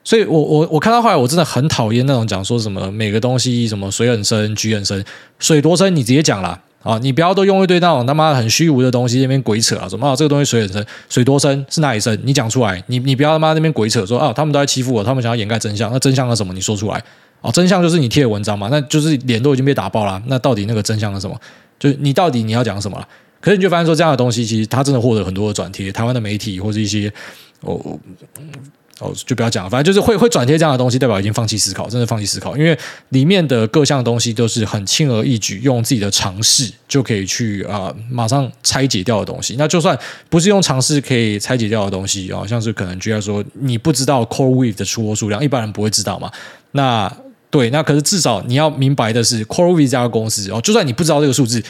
[0.04, 5.04] 所以我我我看到后来，我真的很讨厌那种讲说什么每个东西什么水很深，局很深，
[5.40, 6.60] 水多深你直接讲啦。
[6.82, 9.86] 啊，你不要都用一堆那种他妈很虚无的东西那边鬼扯啊！
[9.86, 12.18] 什么啊，这个东西水很深，水多深是哪里深？
[12.24, 15.92] 你讲出来，你你不要他妈那边鬼扯说啊，他们都在欺负我，他们想要掩盖真相。
[15.92, 16.54] 那真相是什么？
[16.54, 17.02] 你说出来
[17.42, 17.50] 啊！
[17.50, 20.22] 真相就是你贴的文章嘛，那就是脸都已经被打爆了。
[20.26, 21.38] 那到底那个真相是什么？
[21.78, 22.98] 就是你到底你要讲什么？
[23.42, 27.12] 可是你就发现说这样的东西，其实他真的获得很多的转贴，台湾的媒体或者一些
[27.60, 27.98] 哦。
[29.00, 39.56] 哦，就不要讲，反正就是会会转贴这样的东西，代表已经放弃思考，真的放弃思考，因为里面的各项东西都是很轻而易举，用自己的尝试就可以去啊、马上拆解掉的东西。
[39.58, 46.30] 那就算不是用尝试可以拆解掉的东西啊、哦，像是可能就要说你不知道 CoreWeave 的出货数量，一般人不会知道嘛。
[46.72, 47.10] 那
[47.50, 51.62] 对，那可是至少你要明白的是，CoreWeave 这家公司哦，就算你不知道这个数字，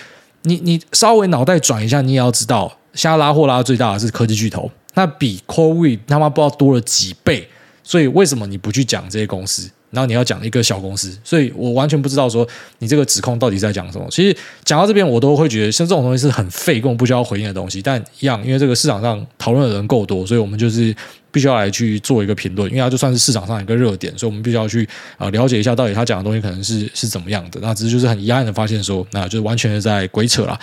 [0.43, 4.71] 你你稍微脑袋转一下，你也要知道，现在拉货拉的最大的是科技巨头。
[4.94, 7.48] 那比 CoreWe 他妈不知道多了几倍，
[7.83, 9.70] 所以为什么你不去讲这些公司？
[9.90, 12.46] 然后你要讲一个小公司，所以我完全不知道说
[12.79, 14.07] 你这个指控到底在讲什么。
[14.09, 17.83] 其实讲到这边，我都会觉得像这种东西是很废，根本不需要回应的东西。
[17.83, 20.94] 但一样，因为这个市场上讨论的人够多，所以我们就是
[21.33, 27.59] 必须要来去做一个评论，因为它就算是市场上一个热点，所以我们必须要去啊了解一下到底他讲的东西可能是是怎么样的。
[27.61, 30.57] 那只是就是很遗憾的发现说，那就是完全的在鬼扯了。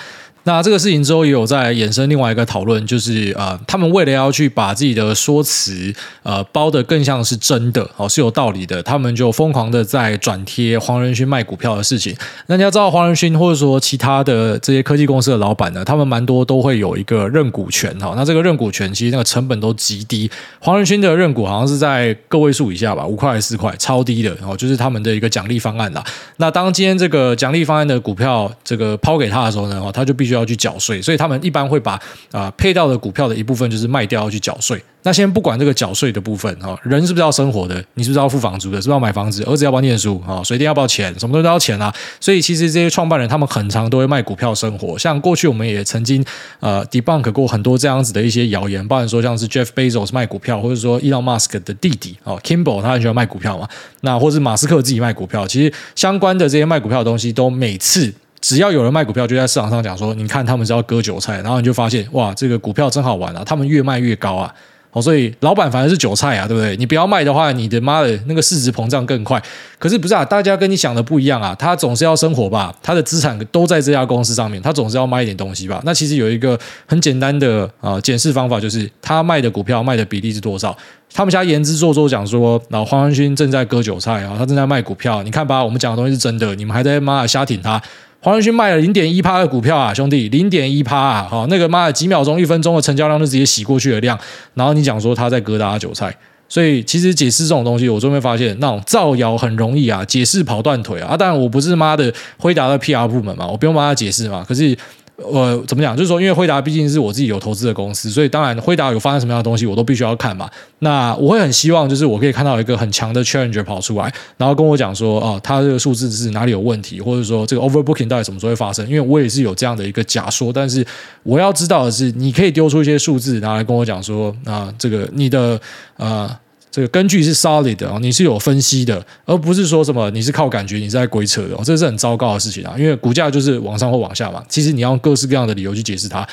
[0.47, 12.15] 那这个事情之后也有在衍生另外一个讨论，就是呃，他们为了要去把自己的说辞呃包得更像是真的哦，是有道理的，他们就疯狂的在转贴黄仁勋卖股票的事情。
[12.45, 18.13] 那你要知道，黄仁勋或者说其他的这些科技公司的老板呢，他们蛮多都会有一个认股权哈。
[18.15, 26.01] 那这个认股权其实那个成本都极低，黄仁勋的认股好像是在个位数以下吧，五块还是四块，超低的哦，就是他们的一个奖励方案啦。
[26.37, 30.47] 那当今天这个奖励方案的股票这个抛给他的时候呢，哦，他就必须要。
[30.47, 31.99] 去缴税，所以他们一般会把
[32.31, 34.81] 啊、配到的股票的一部分就是卖掉要去缴税。
[35.03, 37.83] 那先不管这个缴税的部分哈，人是不是要生活的？
[37.95, 38.77] 你是不是要付房租的？
[38.81, 39.43] 是不是要买房子？
[39.43, 40.41] 儿子要不要念书啊？
[40.41, 41.13] 水电要不要钱？
[41.19, 41.93] 什么东西都要钱啊！
[42.21, 44.97] 所以其实这些创办人他们很常都会卖股票生活。
[44.97, 46.23] 像过去我们也曾经
[46.61, 53.67] 呃 debunk 过很多这样子的一些谣言，包含说像是 Jeff Bezos 卖股票，或者说 Elon Musk 的弟弟哦 Kimball 他很喜欢卖股票嘛。
[54.01, 58.13] 那或是马斯克自己卖股票，其实相关的这些卖股票的东西都每次。
[58.47, 64.49] 只要有人卖股票，就在市场上讲说，你看他们是要割韭菜，然后你就发现，哇，这个股票真好玩啊，他们越卖越高啊，
[64.89, 66.77] 好，所以老板反而是韭菜啊，对不对？
[66.77, 69.43] 你不要卖的话，你的妈的那个市值膨胀更快。
[69.77, 70.23] 可是不是啊？
[70.23, 75.81] 大家跟你想的不一样啊，他总是要生活吧，他的资产都在这家公司上面，他总是要卖一点东西吧？
[75.83, 80.73] 那其实有一个很简单的啊检视方法，就是他卖的股票卖的比例是多少？
[81.13, 87.81] 他们家言之凿凿讲说，然后黄仁勋正在割韭菜啊，他正在卖股票，你看吧，我们讲的东西是真的，你们还在妈的瞎挺他。
[88.19, 94.17] 黄仁勋卖了零点一趴的股票啊，兄弟，零点一趴啊，好，那个妈的几秒钟、一分钟的成交量就直接洗过去的量，
[94.55, 96.13] 然后你讲说他在割大家韭菜，
[96.49, 104.77] 所以其实解释这种东西，我终于发现那种造谣很容易啊，解释跑断腿啊，当然我不是妈的回答的 PR 部门嘛，我不用帮他解释嘛，可是。
[105.17, 105.95] 呃，怎么讲？
[105.97, 110.47] 就是说，因为辉达毕竟是我自己有投资的公司，所以当然辉达有发生什么样的东西，我都必须要看嘛。
[110.79, 118.87] 那我会很希望，就是我可以看到一个很强的 challenge 跑出来，然后跟我讲说，哦，他这个数字是哪里有问题，或者说这个 overbooking 到底什么时候会发生？
[118.87, 120.85] 因为我也是有这样的一个假说，但是
[121.23, 125.59] 我要知道的是，你可以丢出一些数字，然后来跟我讲说，啊，这个你的
[125.95, 126.29] 呃。
[126.69, 132.75] 这个根据是 solid 的哦，你是有分析的，而不是说什么你是靠感觉，你是在鬼扯的哦，这是很糟糕的事情啊！
[132.77, 136.27] 因为股价就是往上或往下嘛，其实你要用各式各样的理由去解释它。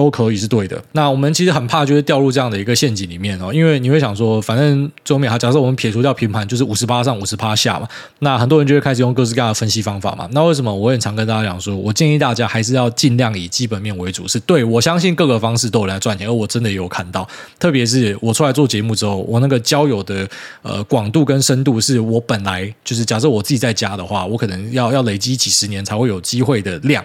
[0.00, 0.82] 都可以是对的。
[0.92, 7.86] 那我们其实很怕，就是掉入这样的一个陷阱里面哦，因为你会想说，反正最后面，假设我们撇除掉平盘，就是五十趴上五十趴下嘛。
[8.20, 10.26] 那很多人就会开始用各式各样的分析方法嘛。
[10.32, 20.26] 那为什么我很常跟大家讲说，我建议大家还是要尽量以基本面为主，是对，我相信各个方式都有来赚钱，而我真的也有看到，特别是我出来做节目之后，我那个交友的
[20.62, 27.04] 呃广度跟深度，是我本来就是假设我自己在家的话，我可能要要累积几十年才会有机会的量。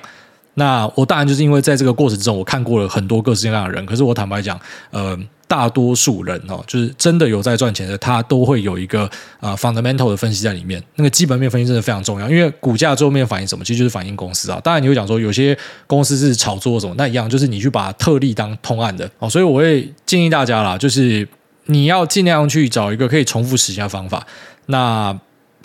[0.55, 3.85] 那我当然就是因为在这个过程之中，我看过了很多各式各样的人。
[3.85, 9.03] 可是我坦白讲，呃，大多数人哦，就是真的有在赚钱的，他都会有一个
[9.39, 10.81] 啊、呃、fundamental 的分析在里面。
[10.95, 14.59] 那个基本面分析真的非常重要，因为股价最后面反映什么，其实就是反映公司啊。
[14.63, 19.29] 当然你会讲说有些公司是炒作什么，那一样就是你去把特例当通案的哦。
[19.29, 21.27] 所以我会建议大家啦，就是
[21.65, 24.25] 你要尽量去找一个可以重复实现的方法。
[24.67, 25.15] 那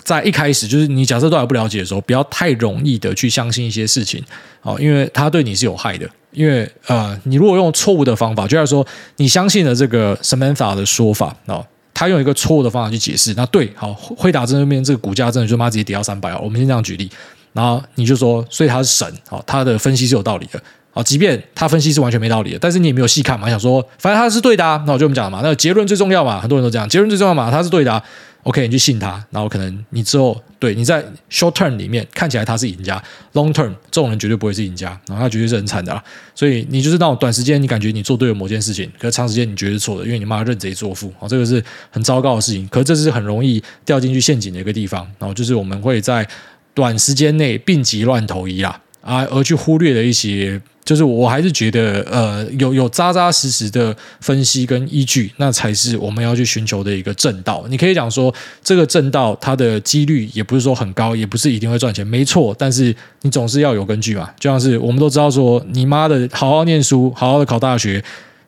[0.03, 4.23] 在一开始，就是你假设都还不了解的时候，不要太容易的去相信一些事情，
[4.61, 6.09] 哦，因为它对你是有害的。
[6.31, 8.87] 因为呃，你如果用错误的方法，就像说
[9.17, 11.61] 你相信了这个 Samantha 的说法，哦，
[11.93, 17.09] 他用一个错误的方法去解释，那对，好，辉达这边这个股价真的就妈直接跌到三百啊，我们先这样举例，
[17.51, 28.01] 然后你就说，所以他是神，哦，他的分析是有道理的，啊，即便他分析是完全没道理的，但是你也没有细看嘛，想说反正他是对的，那我就这么讲嘛，那结论最重要嘛，很多人都这样，结论最重要嘛，他是对的。
[28.43, 33.01] OK，你去信他，然后可能你之后对你在 short term 里面看起来他是赢家
[33.33, 36.03] ，long term 这种人绝对不会是赢家，然后他绝对是很惨的啦。
[36.33, 42.67] 所以你就是那种短时间你感觉你做对了某件事情，可是长时间你觉得是错的，因为你妈认贼作父啊，这个是很糟糕的事情。
[42.69, 46.27] 可是这是很容易掉进去陷阱的一个地方，然后就是我们会在
[46.73, 50.59] 短时间内病急乱投医啦，啊，而去忽略了一些。
[50.83, 57.63] 就是我还是觉得，呃，有有扎扎实实的分析跟依据，那才是我们要去寻求的一个正道。
[57.69, 62.53] 你可以讲说，这个正道它的几率也不是说很高，也不是一定会赚钱，没错。
[62.57, 64.29] 但是你总是要有根据嘛。
[64.39, 68.03] 就像是我们都知道说，你妈的好好念书，好好的考大学，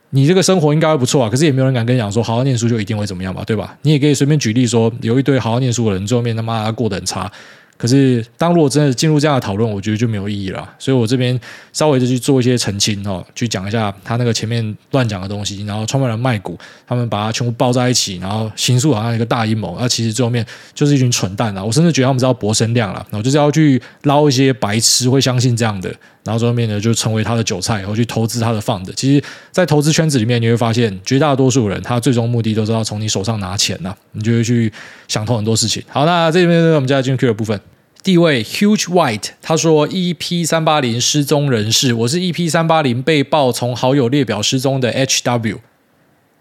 [0.10, 1.30] 你这个生活应该会不错啊。
[1.30, 3.78] 可是也没有人敢跟你讲说，好好念书就一定会怎么样吧，对吧？
[3.84, 7.32] 你也可以随便举例说，有一堆好好念书的人，最后面他妈过得很差。
[7.76, 10.68] 可是，当如果真的进入这样的讨论，我觉得就没有意义了。
[10.80, 11.38] 所以我这边
[11.74, 16.58] 稍微就去做一些澄清哦，去讲一下他那个前面乱讲的东西，然后创办人卖股，
[16.88, 19.76] 他们把它全部包在一起，然后行诉好像一个大阴谋。
[19.80, 21.64] 那其实最后面就是一群蠢蛋啊！
[21.64, 28.90] 我甚至觉得他们是要博声量了，然后就是要去捞一些白痴会相信这样的，然后最后面呢就成为他的韭菜，然后去投资他的 fund。
[28.96, 34.72] 其实，在投资圈子里面，你会发现绝大多数人他最终目的都是要从你手上拿钱呐，你就会去
[35.08, 35.84] 想通很多事情。
[35.90, 37.60] 好，那这边呢，我们再进入 Q 的部分。
[38.04, 45.58] 第一位 Huge White，他说：“EP 三八零失踪人士，我是 EP 三八零被曝从好友列表失踪的 HW。”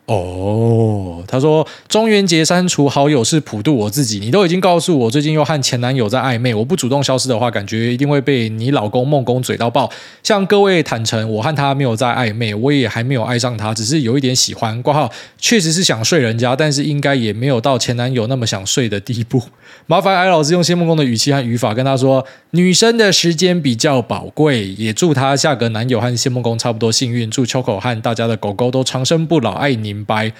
[0.06, 4.18] 哦，他说中元节删除好友是普渡我自己。
[4.18, 9.88] 你都已经告诉我最近又和前男友在暧昧，我不主动消失的话，感觉一定会被你老公梦公嘴到爆。
[10.24, 14.82] 向各位坦诚，我和他没有在暧昧，我也还没有爱上他，只是有一点喜欢。
[14.82, 19.40] 挂号确实是想睡人家，但是应该也没有到前男友那么想睡的地步。
[19.86, 27.30] 麻烦艾老师用谢梦工的语气和语法跟他说，女生的时间比较宝贵，也祝他下个男友和谢梦工差不多幸运。
[27.30, 29.91] 祝秋口和大家的狗狗都长生不老，爱你。
[29.92, 30.32] 明白，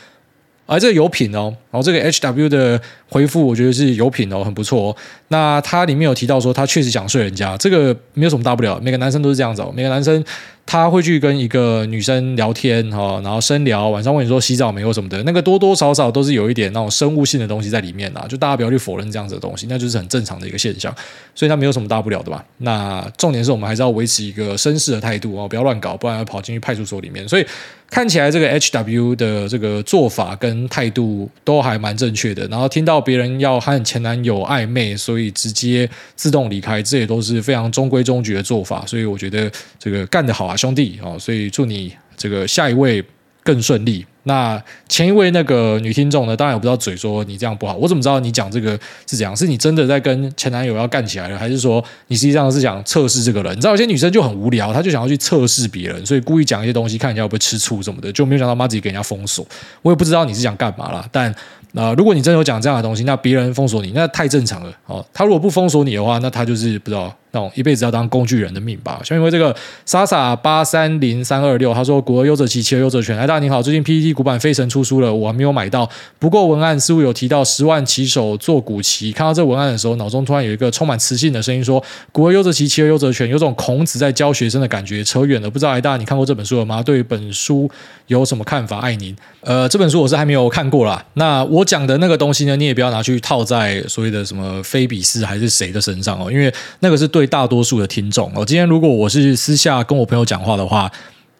[0.66, 2.80] 而、啊、这个有品哦，然后这个 H W 的
[3.12, 4.96] 回复我觉得是有品哦，很不错哦。
[5.28, 10.24] 那他里面有提到说他确实想睡人家，这个没有什么大不了，每个男生都是这样子哦，每个男生。
[10.64, 20.94] 他会去跟一个女生聊天哈，然后深聊，晚上问你说洗澡没有什么的，那个多多少少都是有一点那种生物性的东西在里面啦，就大家不要去否认这样子的东西，那就是很正常的一个现象，
[21.34, 22.44] 所以他没有什么大不了的吧？
[22.58, 27.28] 那重点是我们还是要维持一个绅士的态度哦，不要乱搞，不然要跑进去派出所里面。
[27.28, 27.44] 所以
[27.90, 32.46] 看起来这个 HW 的这个做法跟态度都还蛮正确的。
[32.46, 35.86] 然后听到别人要和前男友暧昧，所以直接
[36.16, 38.86] 自动离开，这也都是非常中规中矩的做法。
[38.86, 40.56] 所以我觉得这个干得好啊！
[40.56, 43.04] 兄弟哦，所以祝你这个下一位
[43.42, 44.06] 更顺利。
[44.24, 46.36] 那前一位那个女听众呢？
[46.36, 49.36] 当然我不知道嘴说你这样不好，我怎么知道你讲这个是怎样？
[49.36, 53.52] 是你真的在跟前男友要干起来了，还是说你实际上是想测试这个人？
[53.52, 59.46] 你知道有些女生就很无聊，她就想要去测试别人，所以故意讲一些东西，看人家会不会吃醋什么的，就没有想到妈自己给人家封锁。
[59.82, 61.34] 我也不知道你是想干嘛啦，但。
[61.74, 65.02] 那、如果你真有讲这样的东西，那别人封锁你，那太正常了哦。
[65.10, 69.00] 他如果不封锁你的话，那他就是不知道那种一辈子要当工具人的命吧。
[69.04, 75.88] 像因为这个莎莎八三零三二六，他说：“古而优则骑，骑而优则全。”哎，大家你好，最近 PPT 古版飞神出书了，我还没有买到。
[76.18, 79.12] 不过文案似乎有提到十万骑手做古骑。
[79.12, 85.02] 看到这文案的时候，脑中突然有一个充满磁性的声音说：“古而优则骑，骑而优则全。”有种孔子在教学生的感觉。
[85.02, 86.82] 扯远了，不知道哎，大家你看过这本书了吗？
[86.82, 87.70] 对于本书
[88.06, 88.78] 有什么看法？
[88.80, 89.16] 爱您。
[89.40, 91.04] 呃，这本书我是还没有看过啦。
[91.14, 98.44] 那我讲的那个东西呢，你也不要拿去套在所谓的什么菲比斯还是谁的身上哦，因为那个是对大多数的听众哦。
[98.44, 100.90] 今天如果我是私下跟我朋友讲话的话，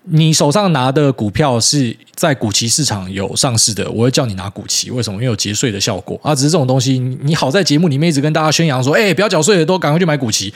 [0.05, 4.91] 你手上拿的股票是在股期市场有上市的，我会叫你拿股期。
[4.91, 5.17] 为什么？
[5.17, 6.35] 因为有节税的效果啊。
[6.35, 10.53] 只是这种东西，你好在节目里面一直跟大家宣扬说，哎，不要缴税的都赶快去买股期。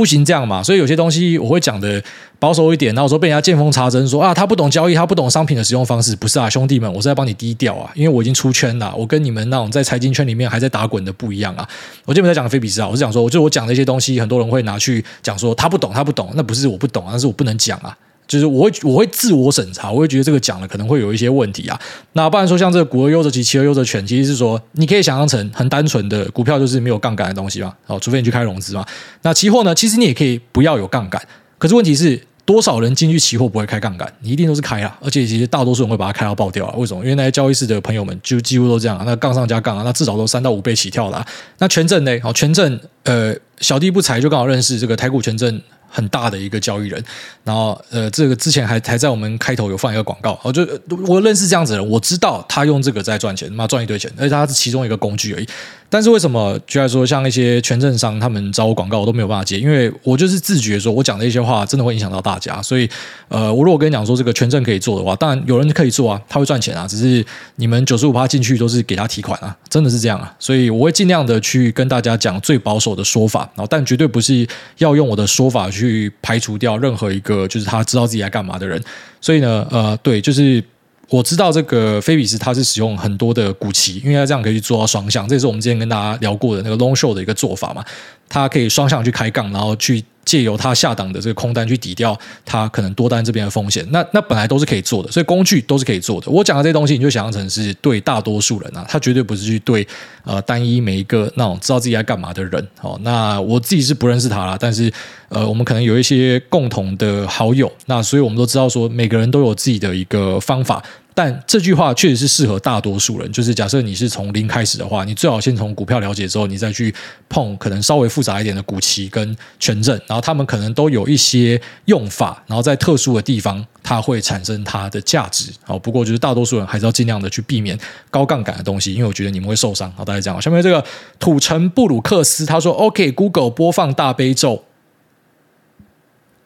[0.00, 2.02] 不行这样嘛，所以有些东西我会讲的
[2.38, 11.68] 保守一点，然后说被人家见缝插针说啊，他不懂交易，他不懂商品的使用方式，不是啊，兄弟们，我是在帮你低调啊，因为我已经出圈了，我跟你们那种在财经圈里面还在打滚的不一样啊。
[12.06, 17.94] 我这边在讲的菲比斯啊，我是讲说，我就我讲的一些东西，很多人会拿去讲说他不懂，他不懂，那不是我不懂，那是我不能讲啊。
[18.30, 21.76] 就是我会我会自我审查，我会觉得这个讲了可能会有一些问题啊。
[22.12, 27.74] 那不然说像这个古而优则骑，骑而优则权，其实是说你可以想象成很单纯的股票就是没有杠杆的东西嘛。
[27.88, 28.86] 哦，除非你去开融资嘛。
[29.22, 31.20] 那期货呢，其实你也可以不要有杠杆，
[31.58, 34.08] 可是问题是多少人进去期货不会开杠杆？
[34.20, 36.74] 你一定都是开啊，而且其实大多数人会把它开到爆掉啊。
[36.76, 37.02] 为什么？
[37.02, 41.26] 因为那些交易室的朋友们就几乎都这样啊，那杠上加杠啊，那至少都三到五倍起跳啦。
[41.58, 42.16] 那权证呢？
[42.22, 45.60] 哦，权证呃，小弟不才就刚好认识这个台股权证。
[45.90, 47.02] 很大的一个交易人，
[47.44, 50.66] 然后呃，这个之前还还在我们开头有放一个广告，我就
[51.06, 55.48] 我认识这样子的人，我知道他用这个在赚钱，妈赚一堆钱，而且他是其中一个工具而已。
[55.90, 59.58] 但是为什么就来说像一些权证商他们找我广告我都没有办法接？
[59.58, 62.88] 因为我就是自觉说我讲的一些话真的会影响到大家，所以
[63.26, 67.24] 呃，我如果跟你讲说这个权证可以做的话，当然有人可以做啊，他会赚钱啊，只是
[67.56, 74.46] 你们九十五趴进去都是给他提款啊，真的是这样啊，所以我会尽量的去跟大家讲最保守的说法，然后但绝对不是
[74.78, 78.80] 要用我的说法去排除掉任何一个就是他知道自己在干嘛的人，
[79.20, 80.62] 所以呢，呃，对，就是。
[81.10, 87.84] 我知道这个菲比斯它是使用很多的股期，因为它这样可以做到双向，这也是我们之前跟大家聊过的那个 long show 的一个做法嘛，
[88.28, 90.02] 它可以双向去开杠，然后去。
[90.30, 96.30] 借由它下档的这个空单去抵掉它可能多单这边的风险，那那本来都是可以做的，所以工具都是可以做的。
[96.30, 99.84] 我讲的这些东西，你就想象成是对大多数人啊，他绝对不是去对
[100.22, 102.68] 呃单一每一个那种知道自己在干嘛的人。
[102.80, 104.88] 哦，那我自己是不认识他啦，但是
[105.30, 110.80] 呃，我们可能有一些共同的好友，那所以我们都知道说每个人都有自己的一个方法。
[111.20, 113.30] 但这句话确实是适合大多数人。
[113.30, 116.94] 就是假设你是从零开始的话，你最好先从股票了解之后，你再去
[117.28, 125.52] 碰可能稍微复杂一点的股期跟权证，然后他们可能都有一些用法，然后在特殊的地方它会产生它的价值。
[125.62, 127.78] 好，不过就是大多数人还是要尽量的去避免
[128.08, 129.92] 高杠杆的东西，因为我觉得你们会受伤。
[129.94, 130.82] 好，大家讲，下面这个
[131.18, 134.64] 土城布鲁克斯他说：“OK，Google 播放大悲咒。”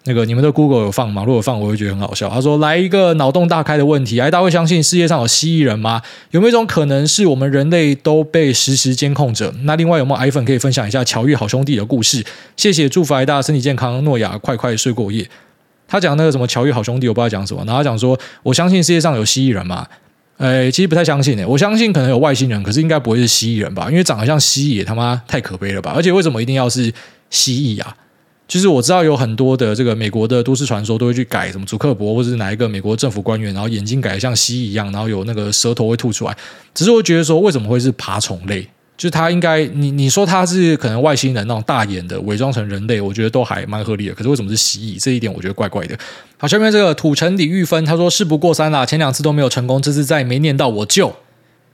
[0.07, 1.25] 那个你们的 Google 有放吗？
[1.25, 2.29] 如果放，我会觉得很好笑。
[2.29, 6.03] 他说：“来一个脑洞大开的问题，哎，大家会相信世界上有蜥蜴人吗？
[6.31, 9.53] 有没有一种可能是我们人类都被实时监控着？
[9.63, 12.23] 那另外有没有 iPhone 可以分享一下乔遇好兄弟的故事？
[12.57, 15.27] 谢谢，祝福大家身体健康，诺亚快快睡过夜。”
[15.89, 17.63] 他讲那个什么乔遇好兄弟，我不知道讲什么。
[17.65, 19.87] 然后他讲说：“我相信世界上有蜥蜴人吗？”
[20.37, 21.47] 哎，其实不太相信诶。
[21.47, 23.89] 我相信可能有外星人，可是应该不会是蜥蜴人吧？
[23.89, 25.93] 因为长得像蜥蜴，他妈太可悲了吧！
[25.95, 26.93] 而且为什么一定要是
[27.31, 27.97] 蜥蜴啊？
[28.47, 36.37] 其实我知道有很多的这个美国的都市传说都会去改什么祖克伯或者是哪一个美国政府官员，然后眼睛改得像蜥蜴一样，然后有那个舌头会吐出来。
[36.75, 38.69] 只是我觉得说，为什么会是爬虫类？
[38.97, 44.15] 就是他应该你你说他是可能外星人那种大眼的伪装成人类，我觉得都还蛮合理的。
[44.15, 45.03] 可是为什么是蜥蜴？
[45.03, 45.99] 这一点我觉得怪怪的。
[46.37, 51.13] 好，下面这个土城李玉芬他说事不过三啦，前两次都没有成功，这次再没念到我就。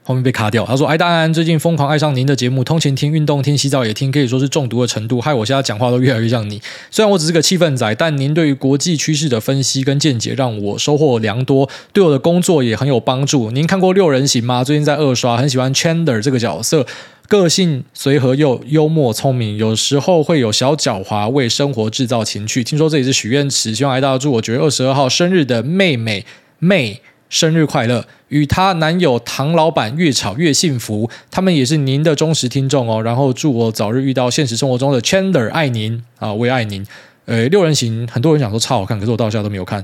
[0.03, 0.65] 后面被卡掉。
[0.65, 6.61] 他说：“哎，大安最近疯狂爱上您的节目，通勤听、运动听、洗澡也听，可以说是中毒的程度，害我现在讲话都越来越像你。
[6.91, 13.51] 虽然我只是个气氛仔，但您对于国际趋势的分析跟见解，让我收获良多，对我的工作也很有帮助。
[13.51, 14.65] 您看过《六人行》吗？
[14.65, 16.87] 最近在二刷，很喜欢 Chandler 这个角色，
[17.29, 22.65] 个性随和又幽默聪明，有时候会有小狡猾，为生活制造情趣。
[22.65, 26.25] 听说这里是许愿池，希望来大家祝我九月二十二号生日的妹妹
[26.59, 28.05] 妹。”生日快乐！
[28.29, 33.03] 与她男友唐老板越吵越幸福，他们也是您的忠实听众哦。
[33.03, 36.87] 然后祝我早日遇到现实生活中的 Chandler，爱您啊，我也爱您。
[37.27, 39.83] 呃，六人行，很多人想说超好看，可是我到现在都没有看，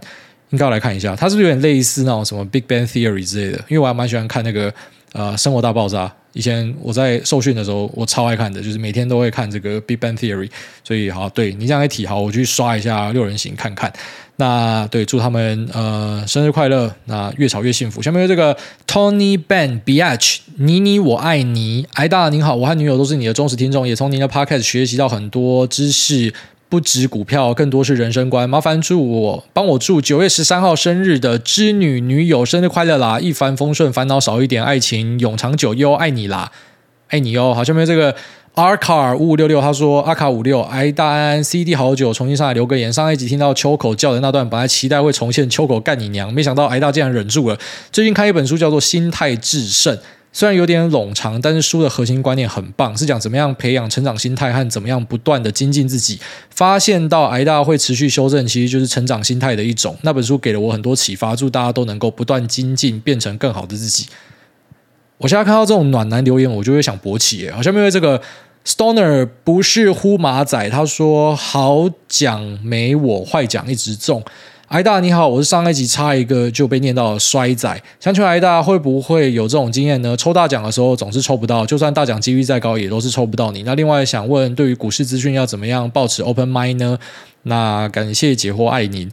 [0.51, 1.15] 应该要来看一下。
[1.15, 3.59] 它是不是有点类似那种什么 Big Bang Theory 之类的？
[3.69, 4.73] 因为我还蛮喜欢看那个
[5.13, 6.13] 呃生活大爆炸。
[6.33, 10.51] 以前我在受训的时候，我超爱看的，就是每天都会看这个 Big Bang Theory。
[10.85, 13.91] 所以好，对你这样一提，好，我去刷一下六人行看看。
[14.39, 18.03] 那对，祝他们呃生日快乐，那越吵越幸福。
[18.03, 18.55] 下面有这个
[18.87, 26.35] Tony Ben Biach，妮妮我爱你，挨大您好，我和女友都是你的忠实听众，也从您的 Podcast 学习到很多知识。
[26.69, 28.51] 不止股票，更多是人生观。
[28.51, 33.21] 麻烦祝我帮我祝九月十三号生日的织女女友生日快乐啦！
[33.21, 36.51] 一帆风顺，烦恼少一点，爱情永长久哟，爱你啦，
[37.09, 37.55] 爱你哟。
[37.55, 38.17] 好，下面这个
[38.55, 42.93] R 卡五五六六，他说阿卡五六，挨大安 CD 好久，重新上来留个言。
[42.93, 47.57] 上一集听到秋口叫的那段，本来期待会重现秋口干你娘，没想到挨大竟然忍住了。
[47.93, 49.97] 最近看一本书，叫做《心态致胜》。
[50.37, 56.21] 虽然有点冗长，但是书的核心观念很棒，是讲怎么样培养成长心态和怎么样不断的精进自己。
[56.51, 59.97] 发现到癌大会持续修正，其实就是成长心态的一种。
[60.03, 64.09] 那本书给了我很多启发，祝大家都能够不断精进，变成更好的自己。
[65.17, 67.51] 我现在看到这种暖男留言，我就会想勃起。
[67.51, 68.21] 好像因为这个
[68.67, 74.23] Stoner 不是呼马仔，他说好奖没我，坏奖一直中。
[74.69, 80.17] 癌大你好，我是上一集差一个就被念到衰仔，想请问癌大会不会有这种经验呢？
[80.17, 83.63] 抽大奖的时候总是抽不到，就算大奖几率再高，也都是抽不到你。
[83.63, 86.99] 那另外想问，对于股市资讯要怎么样保持 open mind 呢？
[87.45, 89.09] 那感谢解惑，爱您。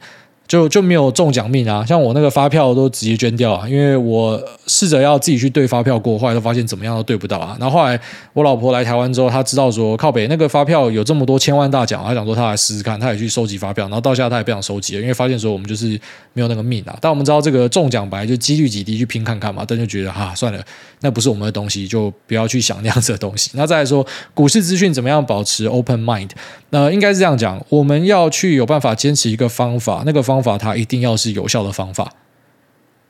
[0.48, 1.84] 就就没有中奖命啊！
[1.86, 7.58] 像我那个发票都直接捐掉啊，因为我试着要自己去对发票过，后来都发现怎么样都对不到啊。
[7.60, 8.00] 然后后来
[8.34, 13.86] 我老婆来台湾之后，她知道说靠北那个发票有这么多千万大奖，她想说她来试试看，她也去收集发票。
[13.86, 16.00] 然后到现在她也不想收集了，因为发现说我们就是
[16.34, 16.96] 没有那个命啊。
[17.02, 19.66] 但我们知道这个中奖本来就几率极低，去拼看看嘛。
[19.68, 20.62] 但就觉得哈、啊、算了，
[21.00, 23.50] 那不是我们的东西，就不要去想那样子的东西。
[23.54, 26.30] 那再来说股市资讯怎么样保持 open mind？
[26.70, 32.12] 那应该是这样讲，我们要去有办法坚持一个方法，那个方法它一定要是有效的方法。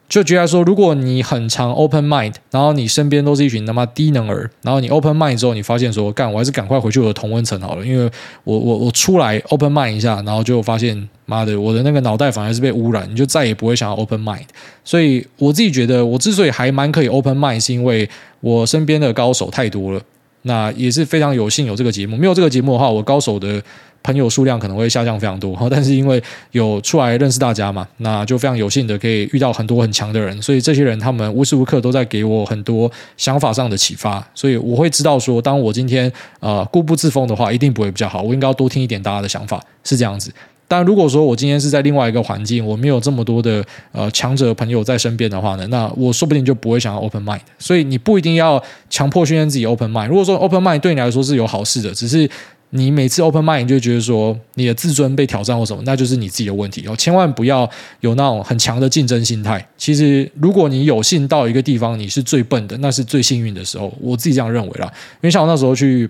[0.09, 8.11] 就举例来说，如果你很常 open mind，然后你身边都是一群他妈低能儿，然后你 open mind 之后，你发现说，干，我还是赶快回去我的同温层好了，因为
[8.43, 14.43] 我我我出来 open mind 一下，然后就发现，妈的，我的那个脑袋反而是被污染，你就再也不会想要 open mind。
[14.83, 18.07] 所以我自己觉得，我之所以还蛮可以 open mind，是因为
[18.41, 20.01] 我身边的高手太多了。
[20.45, 23.63] 那也是非常有幸有这个节目，没有这个节目的话，我高手的
[24.03, 25.57] 朋友数量可能会下降非常多。
[25.71, 40.31] 但是因为有出来认识大家嘛，那就非常有幸的可以遇到很多很强的人，所以这些人他们无时无刻都在给我很多想法上的启发，所以我会知道说，当我今天呃固步自封的话，一定不会比较好，我应该要多听一点大家的想法，是这样子。
[40.65, 47.41] 但如果说我今天是在另外一个环境，我没有这么多的呃强者朋友在身边的话呢，那我说不定就不会想要 open mind。
[47.59, 50.07] 所以你不一定要强迫训练自己 open mind。
[50.07, 52.27] 如果说 open mind 对你来说是有好事的，只是
[52.75, 56.95] 你每次 open mind 就觉得说你的自尊被挑战或什么，那就是你自己的问题哦。
[56.95, 57.69] 千万不要
[58.01, 59.65] 有那种很强的竞争心态。
[59.77, 63.93] 其实，如果你有幸到一个地方，你是最笨的，那是最幸运的时候。
[64.01, 64.91] 我自己这样认为啦。
[65.15, 66.09] 因为像我那时候去。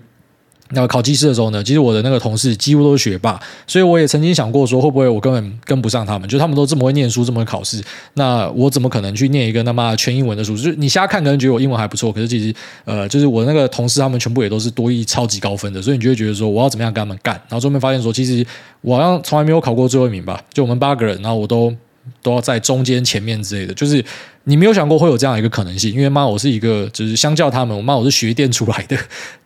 [0.70, 6.28] 那考技师的时候呢，其实我的那个同事几乎都是学霸，所以我也曾经想过说，会不会我根本跟不上他们？
[6.28, 7.82] 就他们都这么会念书，这么会考试，
[8.14, 10.56] 那我怎么可能去念一个他妈全英文的书？
[10.56, 12.54] 就是你瞎看，可能觉得我英文还不错，可是其实
[12.84, 17.34] 呃，就是我那个同事他们全部也都是多一超级高分的，所以你就会觉得说，我要怎么样跟他们干？
[17.48, 18.44] 然后后面发现说，其实
[18.80, 20.42] 我好像从来没有考过最后一名吧？
[20.52, 21.72] 就我们八个人，然后我都。
[22.22, 24.04] 都要在中间、前面之类的，就是
[24.44, 28.96] 你没有想过会有这样一个可能性，因为妈，我是一个，就是相较他们，我妈我是学电出来的，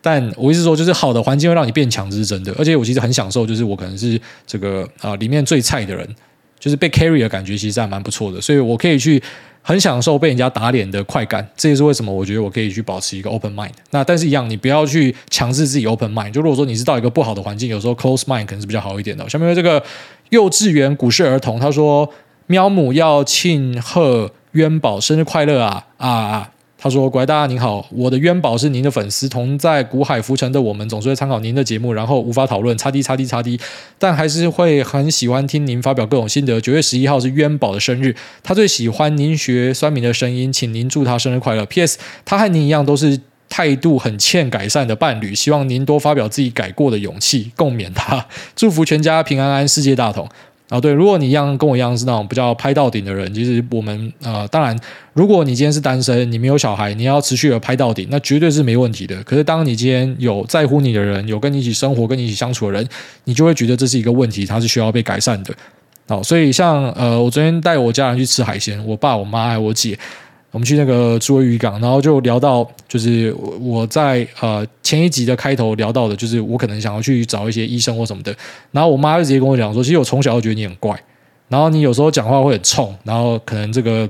[0.01, 2.53] 但我意思说，就是好的环境会让你变强，这是真的。
[2.57, 6.07] 而且我其实很享受，就是我可能是这个啊、里面最菜的人，
[6.59, 9.21] 就是被 carry 的感觉，其实还蛮不错的，所以我可以去
[9.61, 11.47] 很享受被人家打脸的快感。
[11.55, 13.71] 这也是为什么我觉得我可以去保持一个 open mind。
[13.91, 16.31] 那但是一样，你不要去强制自己 open mind。
[16.31, 19.27] 就如果说你是到一个不好的环境，有时候 close mind 可能是比较好一点的。
[19.29, 19.81] 下面这个
[20.29, 22.11] 幼稚园股市儿童他说。
[22.51, 26.49] 喵母要庆贺渊宝生日快乐啊啊啊！
[26.79, 33.59] 他说：“乖大家您好，我的渊宝是您的粉丝，同在股海浮沉的我们总是会参考您的节目，然后无法讨论，擦滴擦滴擦滴，
[33.99, 36.59] 但还是会很喜欢听您发表各种心得。
[36.59, 41.63] 九月十一号是渊宝的生日，他最喜欢您学酸民的声音，请您祝他生日快乐。
[41.67, 41.99] P.S.
[42.25, 48.25] 他和您一样都是态度很欠改善的伴侣，希望您多发表自己改过的勇气，共勉他。
[48.55, 50.27] 祝福全家平安安，世界大同。”
[50.69, 54.77] 啊，对，如果你一样跟我一样是那种比较拍到顶的人，其实我们呃，当然，
[55.13, 59.21] 如果你今天是单身，你没有小孩，你要持续的拍到顶，那绝对是没问题的。
[59.23, 62.87] 可是，当你今天有在乎你的人，有跟你一起生活、跟你一起相处的人，
[63.23, 65.51] 你就会觉得这是一个问题，它是需要被改善的。
[66.07, 69.97] 好，所以像呃，我昨天带我家人去吃海鲜，我爸、我妈还有我姐。
[70.51, 78.35] 我们去那个竹围渔港，然后就聊到，就是我在呃前一集的开头聊到的，就是我可能想要去找一些医生或什么的。
[78.71, 80.99] 然后我妈就直接跟我讲说，其实我从小就觉得你很怪，
[81.49, 84.09] 然后你有时候讲话会很冲，然后可能这个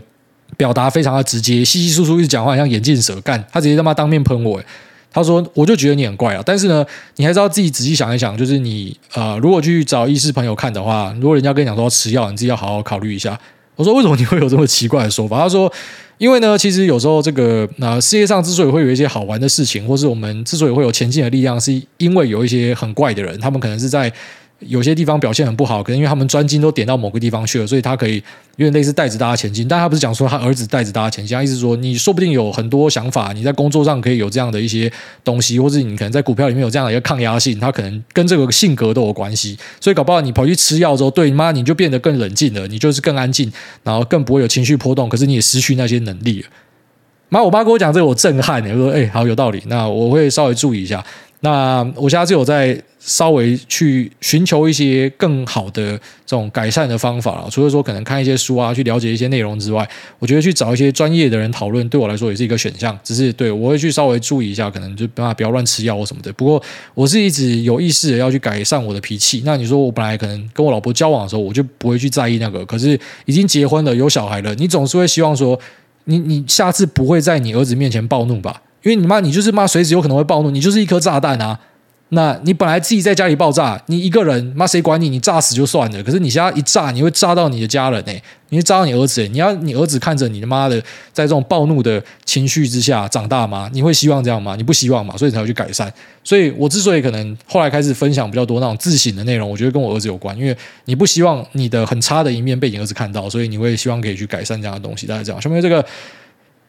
[0.55, 3.43] 表达非常的直接，稀稀疏疏一直讲话，像眼镜蛇干。
[3.51, 4.61] 他直接他妈当面喷我，
[5.11, 6.41] 他说我就觉得你很怪啊。
[6.45, 6.85] 但是呢，
[7.17, 13.37] 你还是要自己仔细想一想，就是你呃如果去找医师朋友看的话，如果人家跟你讲说要吃药，你自己要好好考虑一下。
[13.79, 15.39] 我说为什么你会有这么奇怪的说法？
[15.39, 15.71] 他说。
[16.17, 24.11] 因为呢，其实有时候这个那、世界上之所以会有一些好玩的事情，或是我们之所以会有前进的力量，是因为有一些很怪的人，他们可能是在。
[24.59, 28.15] 有些地方表现很不好，可能因为他们专精都点到某个地方去了，所以他可以
[28.57, 29.67] 有点类似带着大家前进。
[29.67, 34.91] 但他不是讲说他儿子带着大家前进，他意思说你说不定有很多想法，你在工作上可以有这样的一些
[35.23, 39.57] 东西，或者你可能在股票里面有这样的一个抗压性，他可能跟这个性格都有关系。
[39.79, 43.51] 所以搞不好你跑去吃药之后，对妈你就变得更冷静了，你就是更安静，
[43.83, 45.07] 然后更不会有情绪波动。
[45.07, 46.47] 可是你也失去那些能力了。
[47.29, 51.01] 妈，我爸跟我讲这个，我震撼你，说哎，好有道理，那我会稍微注意一下。
[51.41, 57.47] 那我现在就有在稍微去寻求一些更好的这种改善的方法了。
[57.49, 59.89] 除了说可能看一些书啊，去了解一些内容之外，
[60.19, 62.97] 我觉得去找一些专业的人讨论，对我来说也是一个选项。
[63.03, 66.31] 只是对我会去稍微注意一下，可能就不要不要乱吃药或什么的。
[66.33, 66.61] 不过
[66.93, 69.41] 我是一直有意识的要去改善我的脾气。
[69.45, 72.65] 那你说我本来可能跟我老婆交往的时候，我就不会去在意那个。
[72.65, 75.57] 可是已经结婚了，有小孩了，你总是会希望说，
[76.03, 78.61] 你你下次不会在你儿子面前暴怒吧？
[78.83, 81.59] 因为你妈，你就是妈，随时有可能会暴怒，你就是一颗炸弹啊！
[82.11, 85.09] 那你本来自己在家里爆炸，你一个人妈谁管你？
[85.09, 90.81] 你炸死就算了，可是你现在一炸，你会炸到你的家人哎，你会炸到你儿子，你要你儿子看着你的妈的
[91.13, 93.69] 在这种暴怒的情绪之下长大吗？
[93.73, 94.55] 你会希望这样吗？
[94.55, 95.93] 你不希望嘛，所以才会去改善。
[96.23, 105.05] 所以我之所以可能后来开始分享比较多那种自省的内容，我觉得跟我儿子有关，因为你不希望你的很差的一面被你儿子看到，所以你会希望可以去改善这样的东西。
[105.05, 105.85] 大概这样，下面这个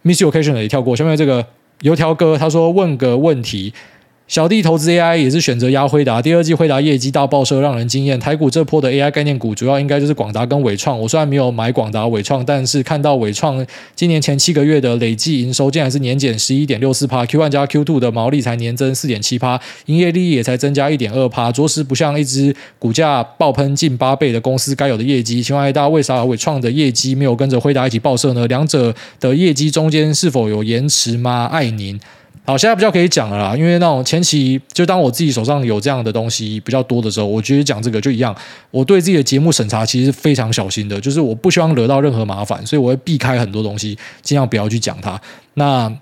[0.03, 1.43] miss occasion 也跳过，下面这个。
[1.80, 3.72] 油条哥他说，问个问题。
[4.30, 8.16] 小弟投资 AI 也是选择压辉达，第二季辉达业绩大爆射，让人惊艳。
[8.20, 10.96] 台股这波的 AI 概念股，主要应该就是广达跟纬创。
[10.96, 13.66] 我虽然没有买广达、纬创，但是看到纬创
[13.96, 25.42] 今年前七个月的累计营收竟然是年减十一点六四趴，Q one 加 Q two 的毛利才年增四点七趴，营业利益也才增加一点二趴，着实不像一支股价爆喷近八倍的公司该有的业绩。
[25.42, 28.46] 请问大家为啥伟创的业绩没有跟着辉达一起爆射呢？
[28.46, 31.46] 两者的业绩中间是否有延迟吗？
[31.50, 31.98] 爱您。
[32.47, 38.34] 好，现在比较可以讲了啦，因为那种前期就当我自己手上有这样的东西比较多的时候，我觉得讲这个就一样。
[38.72, 45.20] 我对自己的节目审查其实是非常小心的，就是我不希望惹到任何麻烦，所以我会避开很多东西，尽量不要去讲它。
[45.55, 45.93] 那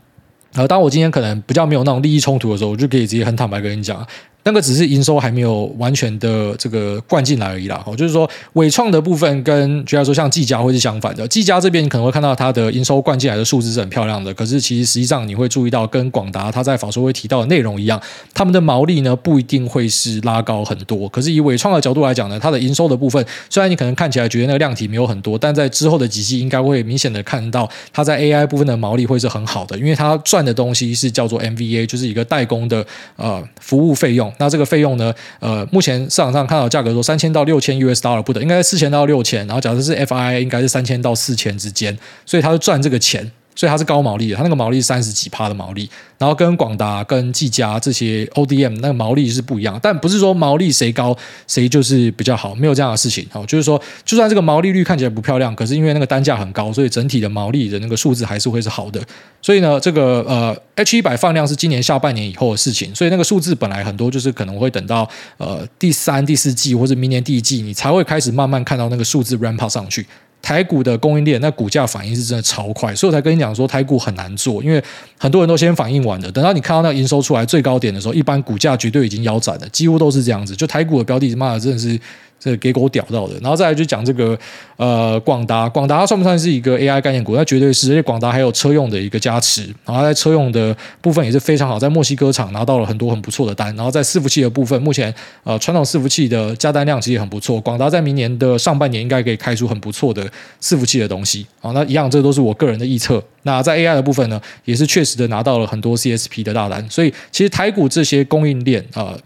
[0.55, 4.07] 呃，当我今天可能比较没有那种利益冲突的时候，我就可以直接很坦白跟你讲。
[4.49, 7.85] 那个只是营收还没有完全的这个灌进来而已啦。
[7.85, 11.29] 哦，就是说纬创的部分跟，就像说像技嘉会是相反的。
[11.29, 18.01] 技嘉这边你可能会看到它的营收灌进来的数字是很漂亮的，可是其实实际上你会注意到，跟广达它在法说会提到的内容一样，
[18.33, 21.07] 他们的毛利呢不一定会是拉高很多。
[21.11, 32.83] 可是以纬创的角度来讲呢，它的营收的部分，虽然你可能看起来觉得那个量体没有很多，但在之后的几季应该会明显的看到它在 AI 部分的毛利会是很好的，因为它赚的东西是叫做 MVA，就是一个代工的
[33.17, 34.33] 呃服务费用。
[34.39, 43.31] 那这个费用呢，呃，目前市场上看到价格说三千到六千 US dollar 不等，应该是四千到六千，然后假设是 FIA 应该是三千到四千之间，所以他就赚这个钱。
[43.59, 51.17] 所以它是高毛利的，它那个毛利三十几趴的毛利，然后跟广达、跟技嘉这些 ODM 那个毛利是不一样，但不是说毛利谁高
[51.49, 53.27] 谁就是比较好，没有这样的事情。
[53.33, 59.03] 哦，就是说，就算这个毛利率看起来不漂亮，可是因为那个单价很高，所以整体的毛利的那个数字还是会是好的。
[59.43, 70.07] 所以呢，这个呃 H 一百放量是今年下半年以后的事情，所以那个数字本来很多就是可能会等到呃第三、第四季或者明年第一季，你才会开始慢慢看到那个数字 ramp up 上去。
[70.41, 74.83] 台股的供应链，那股价反应是真的超快，所以我才跟你讲说台股很难做，因为
[75.19, 80.57] 很多人都先反应完了，等到你看到那个营收出来最高点的时候，一般股价绝对已经腰斩了，几乎都是这样子。
[80.57, 81.99] 就台股的标的，妈的真的是。
[82.41, 84.39] 这给狗屌到的，然后再来就讲这个
[84.77, 87.35] 呃广达，广达算不算是一个 AI 概念股？
[87.35, 95.13] 那绝对是，而且广达还有车用的一个加持，然后在车用的部分也是非常好，在墨西哥厂拿到了很多很不错的单，然后在伺服器的部分，目前
[95.43, 100.23] 呃传统伺服器的加单量其实也很不错，广达在明年的上半年应该可以开出很不错的
[100.63, 101.45] 伺服器的东西。
[101.61, 103.21] 好，那一样，这都是我个人的预测。
[103.43, 109.19] 那在 AI 的部分呢，也是确实的拿到了很多 CSP 的大单，所以其实台股这些供应链啊。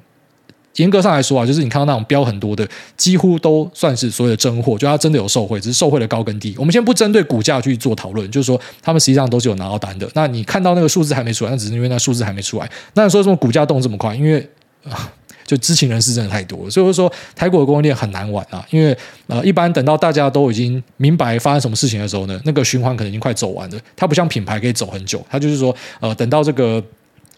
[0.77, 2.66] 严格上来说啊，就是你看到那种标很多的，
[2.97, 6.55] 几乎都算是所谓的真货，就它真的有受贿，只是受贿的高跟低。
[6.59, 10.09] 我们先不针对股价去做讨论，就是说他们实际上都是有拿到单的。
[10.14, 12.70] 那你看到那个数字还没出来，那只是因为那数字还没出来。
[12.95, 14.14] 那你说什么股价动这么快？
[14.14, 14.49] 因为
[14.89, 15.12] 啊，
[15.45, 18.66] 就知情人士真的太多了，所以我说台股的供应链很难玩啊。
[18.70, 18.97] 因为
[19.27, 23.79] 呃，一般等到大家都已经明白发生什么事情的时候呢，那个循环可能已经快走完了。
[23.95, 26.83] 它不像品牌可以走很久，它就是说呃，等到这个。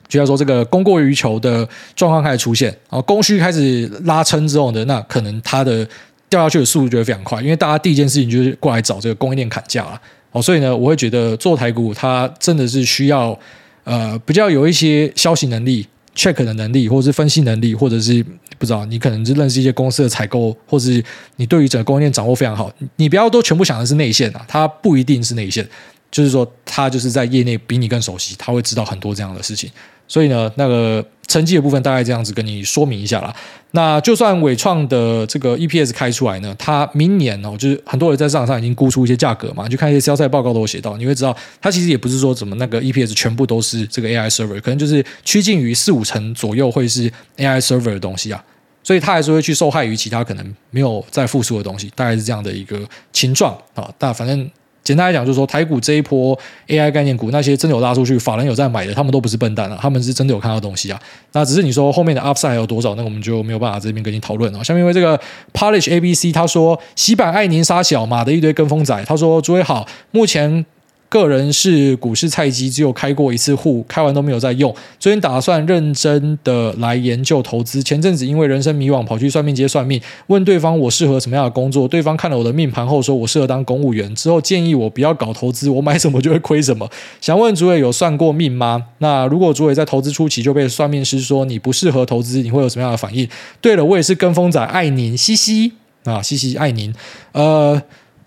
[0.09, 5.87] 就要说这个供过于求的状况开始出现，然后供需开始拉撑之后呢，那可能它的
[6.29, 10.01] 掉下去的速度就会非常快，因为大家第一件事情就是过来找这个供应链砍价了。
[10.33, 13.39] 哦，所以呢，我会觉得做台股它真的是需要
[13.85, 15.87] 呃比较有一些消息能力、
[16.17, 18.21] check 的能力，或者是分析能力，或者是
[18.59, 21.05] 不知道你可能是认识一些公司的采购，或者是
[21.37, 22.69] 你对于整个供应链掌握非常好。
[22.97, 25.65] 你不要都全部想的是内线啊，它不一定是内线，
[26.11, 29.71] 就是说他就是在业内比你更熟悉，他会知道很多这样的事情。
[30.07, 33.35] 所以呢，那个成绩的部分大概这样子跟你说明一下啦。
[33.71, 48.45] 那就算纬创的这个 EPS 开出来呢，它明年哦，就是很多人在市场上已经估出一些价格嘛，就看一些销售报告都有写到，你会知道它其实也不是说怎么那个 EPS 全部都是这个 AI server，可能就是趋近于四五成左右会是 AI server 的东西啊。
[48.83, 52.79] 所以它还是会去受害于其他可能没有在复苏的东西，大概是这样的一个
[53.13, 53.91] 情状啊。
[53.99, 54.49] 但反正。
[54.85, 61.01] 简单来讲，就是说台股这一波 AI 概念股，那些真的有拉出去，法人有在买的，他们都不是笨蛋啊，他们是真的有看到东西啊。
[61.33, 64.63] 那只是你说后面的 Upside 还有多少，那我们就没有办法这边跟你讨论了。
[64.63, 65.19] 下面因为这个
[65.53, 70.67] Polish ABC 他说，洗版爱宁杀小马的一堆跟风仔，他说诸位好，目前。
[71.15, 74.75] 个人是股市菜鸡，只有开过一次户，开完都没有再用。
[74.99, 77.81] 最近打算认真的来研究投资。
[77.81, 81.87] 前阵子因为人生迷惘，跑去算命街算命，问对方我适合什么样的工作。
[81.87, 84.13] 对方看了我的命盘后，说我适合当公务员。
[84.17, 86.91] 之后建议我不要搞投资，我买什么就会亏什么。
[87.21, 88.87] 想问主委有算过命吗？
[88.99, 93.29] 那如果主委在投资初期就被算命师说你不适合投资，你会有什么样的反应？
[93.61, 96.93] 对了，我也是跟风仔，爱您，嘻嘻啊，嘻嘻，爱您，
[97.31, 97.81] 呃。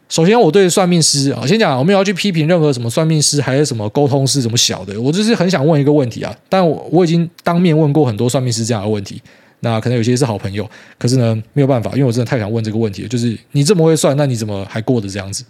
[0.10, 6.34] 首先，我对算命师啊，先讲，我们要去批评任何什么算命师，还是什么沟通师，什么小的，我就是很想问一个问题啊。
[6.47, 9.22] 但我我已经当面问过很多算命师这样的问题，
[9.60, 13.08] 那可能有些是好朋友，可是呢，没有办法，因为我真的太想问这个问题了。
[13.10, 15.43] 就是你这么会算，那你怎么还过得这样子？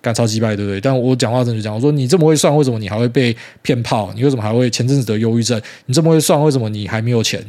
[0.00, 0.80] 干超击败，对不对？
[0.80, 4.10] 但我讲话真的讲，我说你这么会算，为什么你还会被骗炮？
[4.16, 5.60] 你为什么还会前阵子得忧郁症？
[5.86, 7.44] 你这么会算，为什么你还没有钱？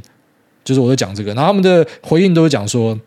[0.63, 2.99] 就是我在讲这个，然后他们的回应都是讲说，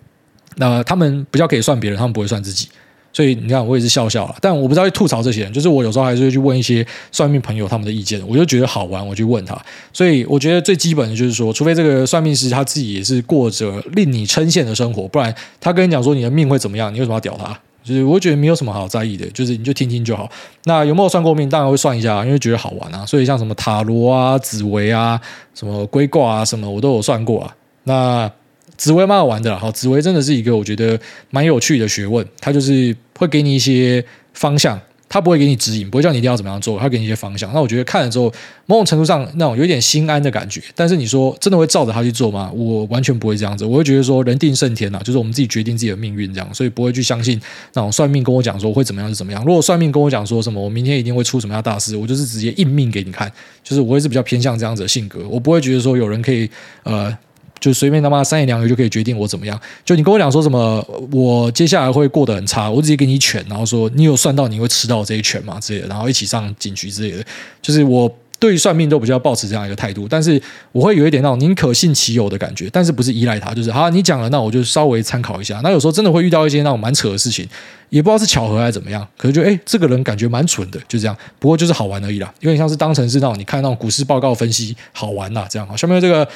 [0.57, 2.69] 那他们比较可以算别人，他们不会算自己。
[3.17, 5.51] 所以你看，我也是笑笑了，但我不知道会吐槽这些人。
[5.51, 9.59] 就是我有时候还是会去问一些算命朋友他们的意见，我就觉得好玩，我去问他。
[9.91, 17.59] 所以我觉得最基本的就是说，除非这个算命师他自己也是过着令你称羡的生活，不然他跟你讲说你的命会怎么样，你为什么要屌他？
[17.83, 20.29] 就是我觉得没有什么好在意的，就是你就听听就好。
[20.65, 21.49] 那有没有算过命？
[21.49, 23.07] 当然会算一下，因为觉得好玩啊。
[23.07, 25.19] 所以像什么塔罗啊、紫薇啊、
[25.55, 27.55] 什么龟卦啊什么，我都有算过啊。
[27.85, 28.31] 那
[28.77, 30.99] 紫微蛮好玩的啦，好，紫微真的是一个我觉得
[31.31, 34.05] 蛮有趣的学问，它就是会给你一些
[34.35, 37.53] 方向，它不会给你指引，不会叫你一定要怎么样做，它给你一些方向。
[37.55, 38.33] 那我觉得看了之后，
[38.67, 40.61] 某种程度上那种有点心安的感觉。
[40.75, 42.51] 但是你说真的会照着它去做吗？
[42.53, 43.65] 我完全不会这样子。
[43.65, 47.41] 我会觉得说人定胜天呐、啊，就是我们自己决定自己的命运这样，所以不会去相信
[47.73, 49.45] 那种算命跟我讲说会怎么样是怎么样。
[49.45, 53.31] 如果算命跟我讲说什么我明天一定会出什么样大事，我就是直接应命给你看。
[53.63, 56.51] 就是我会是比较偏向这样子的性格，我不会觉得说有人可以
[56.83, 57.17] 呃。
[57.59, 59.59] 就随便他妈三言两语就可以决定我怎么样？
[59.85, 65.59] 就你跟我讲说什么，我接下来会过得很差，我直接给你一拳，然后说你有算到你会吃到这一拳吗？
[65.61, 67.25] 之类的，然后一起上警局之类的。
[67.63, 70.41] 就是我对于算命都比较抱持这样一个态度，但是
[70.71, 75.59] 我会有一点那种宁可信其有的感觉，但是不是依赖他，就是好，你讲了，那我就稍微参考一下。
[75.63, 77.49] 那有时候真的会遇到一些那种蛮扯的事情，
[77.89, 81.17] 也不知道是巧合还是怎么样，可是就哎，这个人感觉蛮蠢的，就这样。
[81.39, 85.67] 不过就是好玩而已啦，有点像是当成是那种你看那种股市报告分析好玩呐，这样。
[85.67, 86.29] 好，下面这个。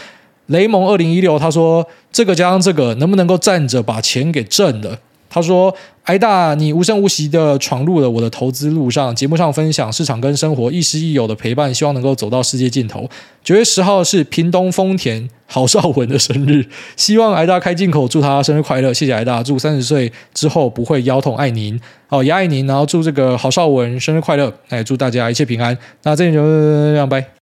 [0.50, 4.98] 雷蒙二零一六，他说：“这个加上这个，能不能够站着把钱给挣了？”
[5.32, 5.72] 他说
[6.06, 13.08] ：“挨大，你无声无息地闯入了我的投资路上，节目上分享市场跟生活亦师亦友的陪伴，希望能够走到世界尽头。”
[13.44, 18.92] 九月十号是屏东丰田郝少文的生日， 希望挨大开金口，祝他生日快乐。
[18.92, 22.66] 谢谢挨大，祝三十岁之后不会腰痛，爱您，好也爱您。
[22.66, 25.78] 然后祝这个郝少文生日快乐，哎，祝大家一切平安。
[26.02, 27.39] 那这里就这样拜。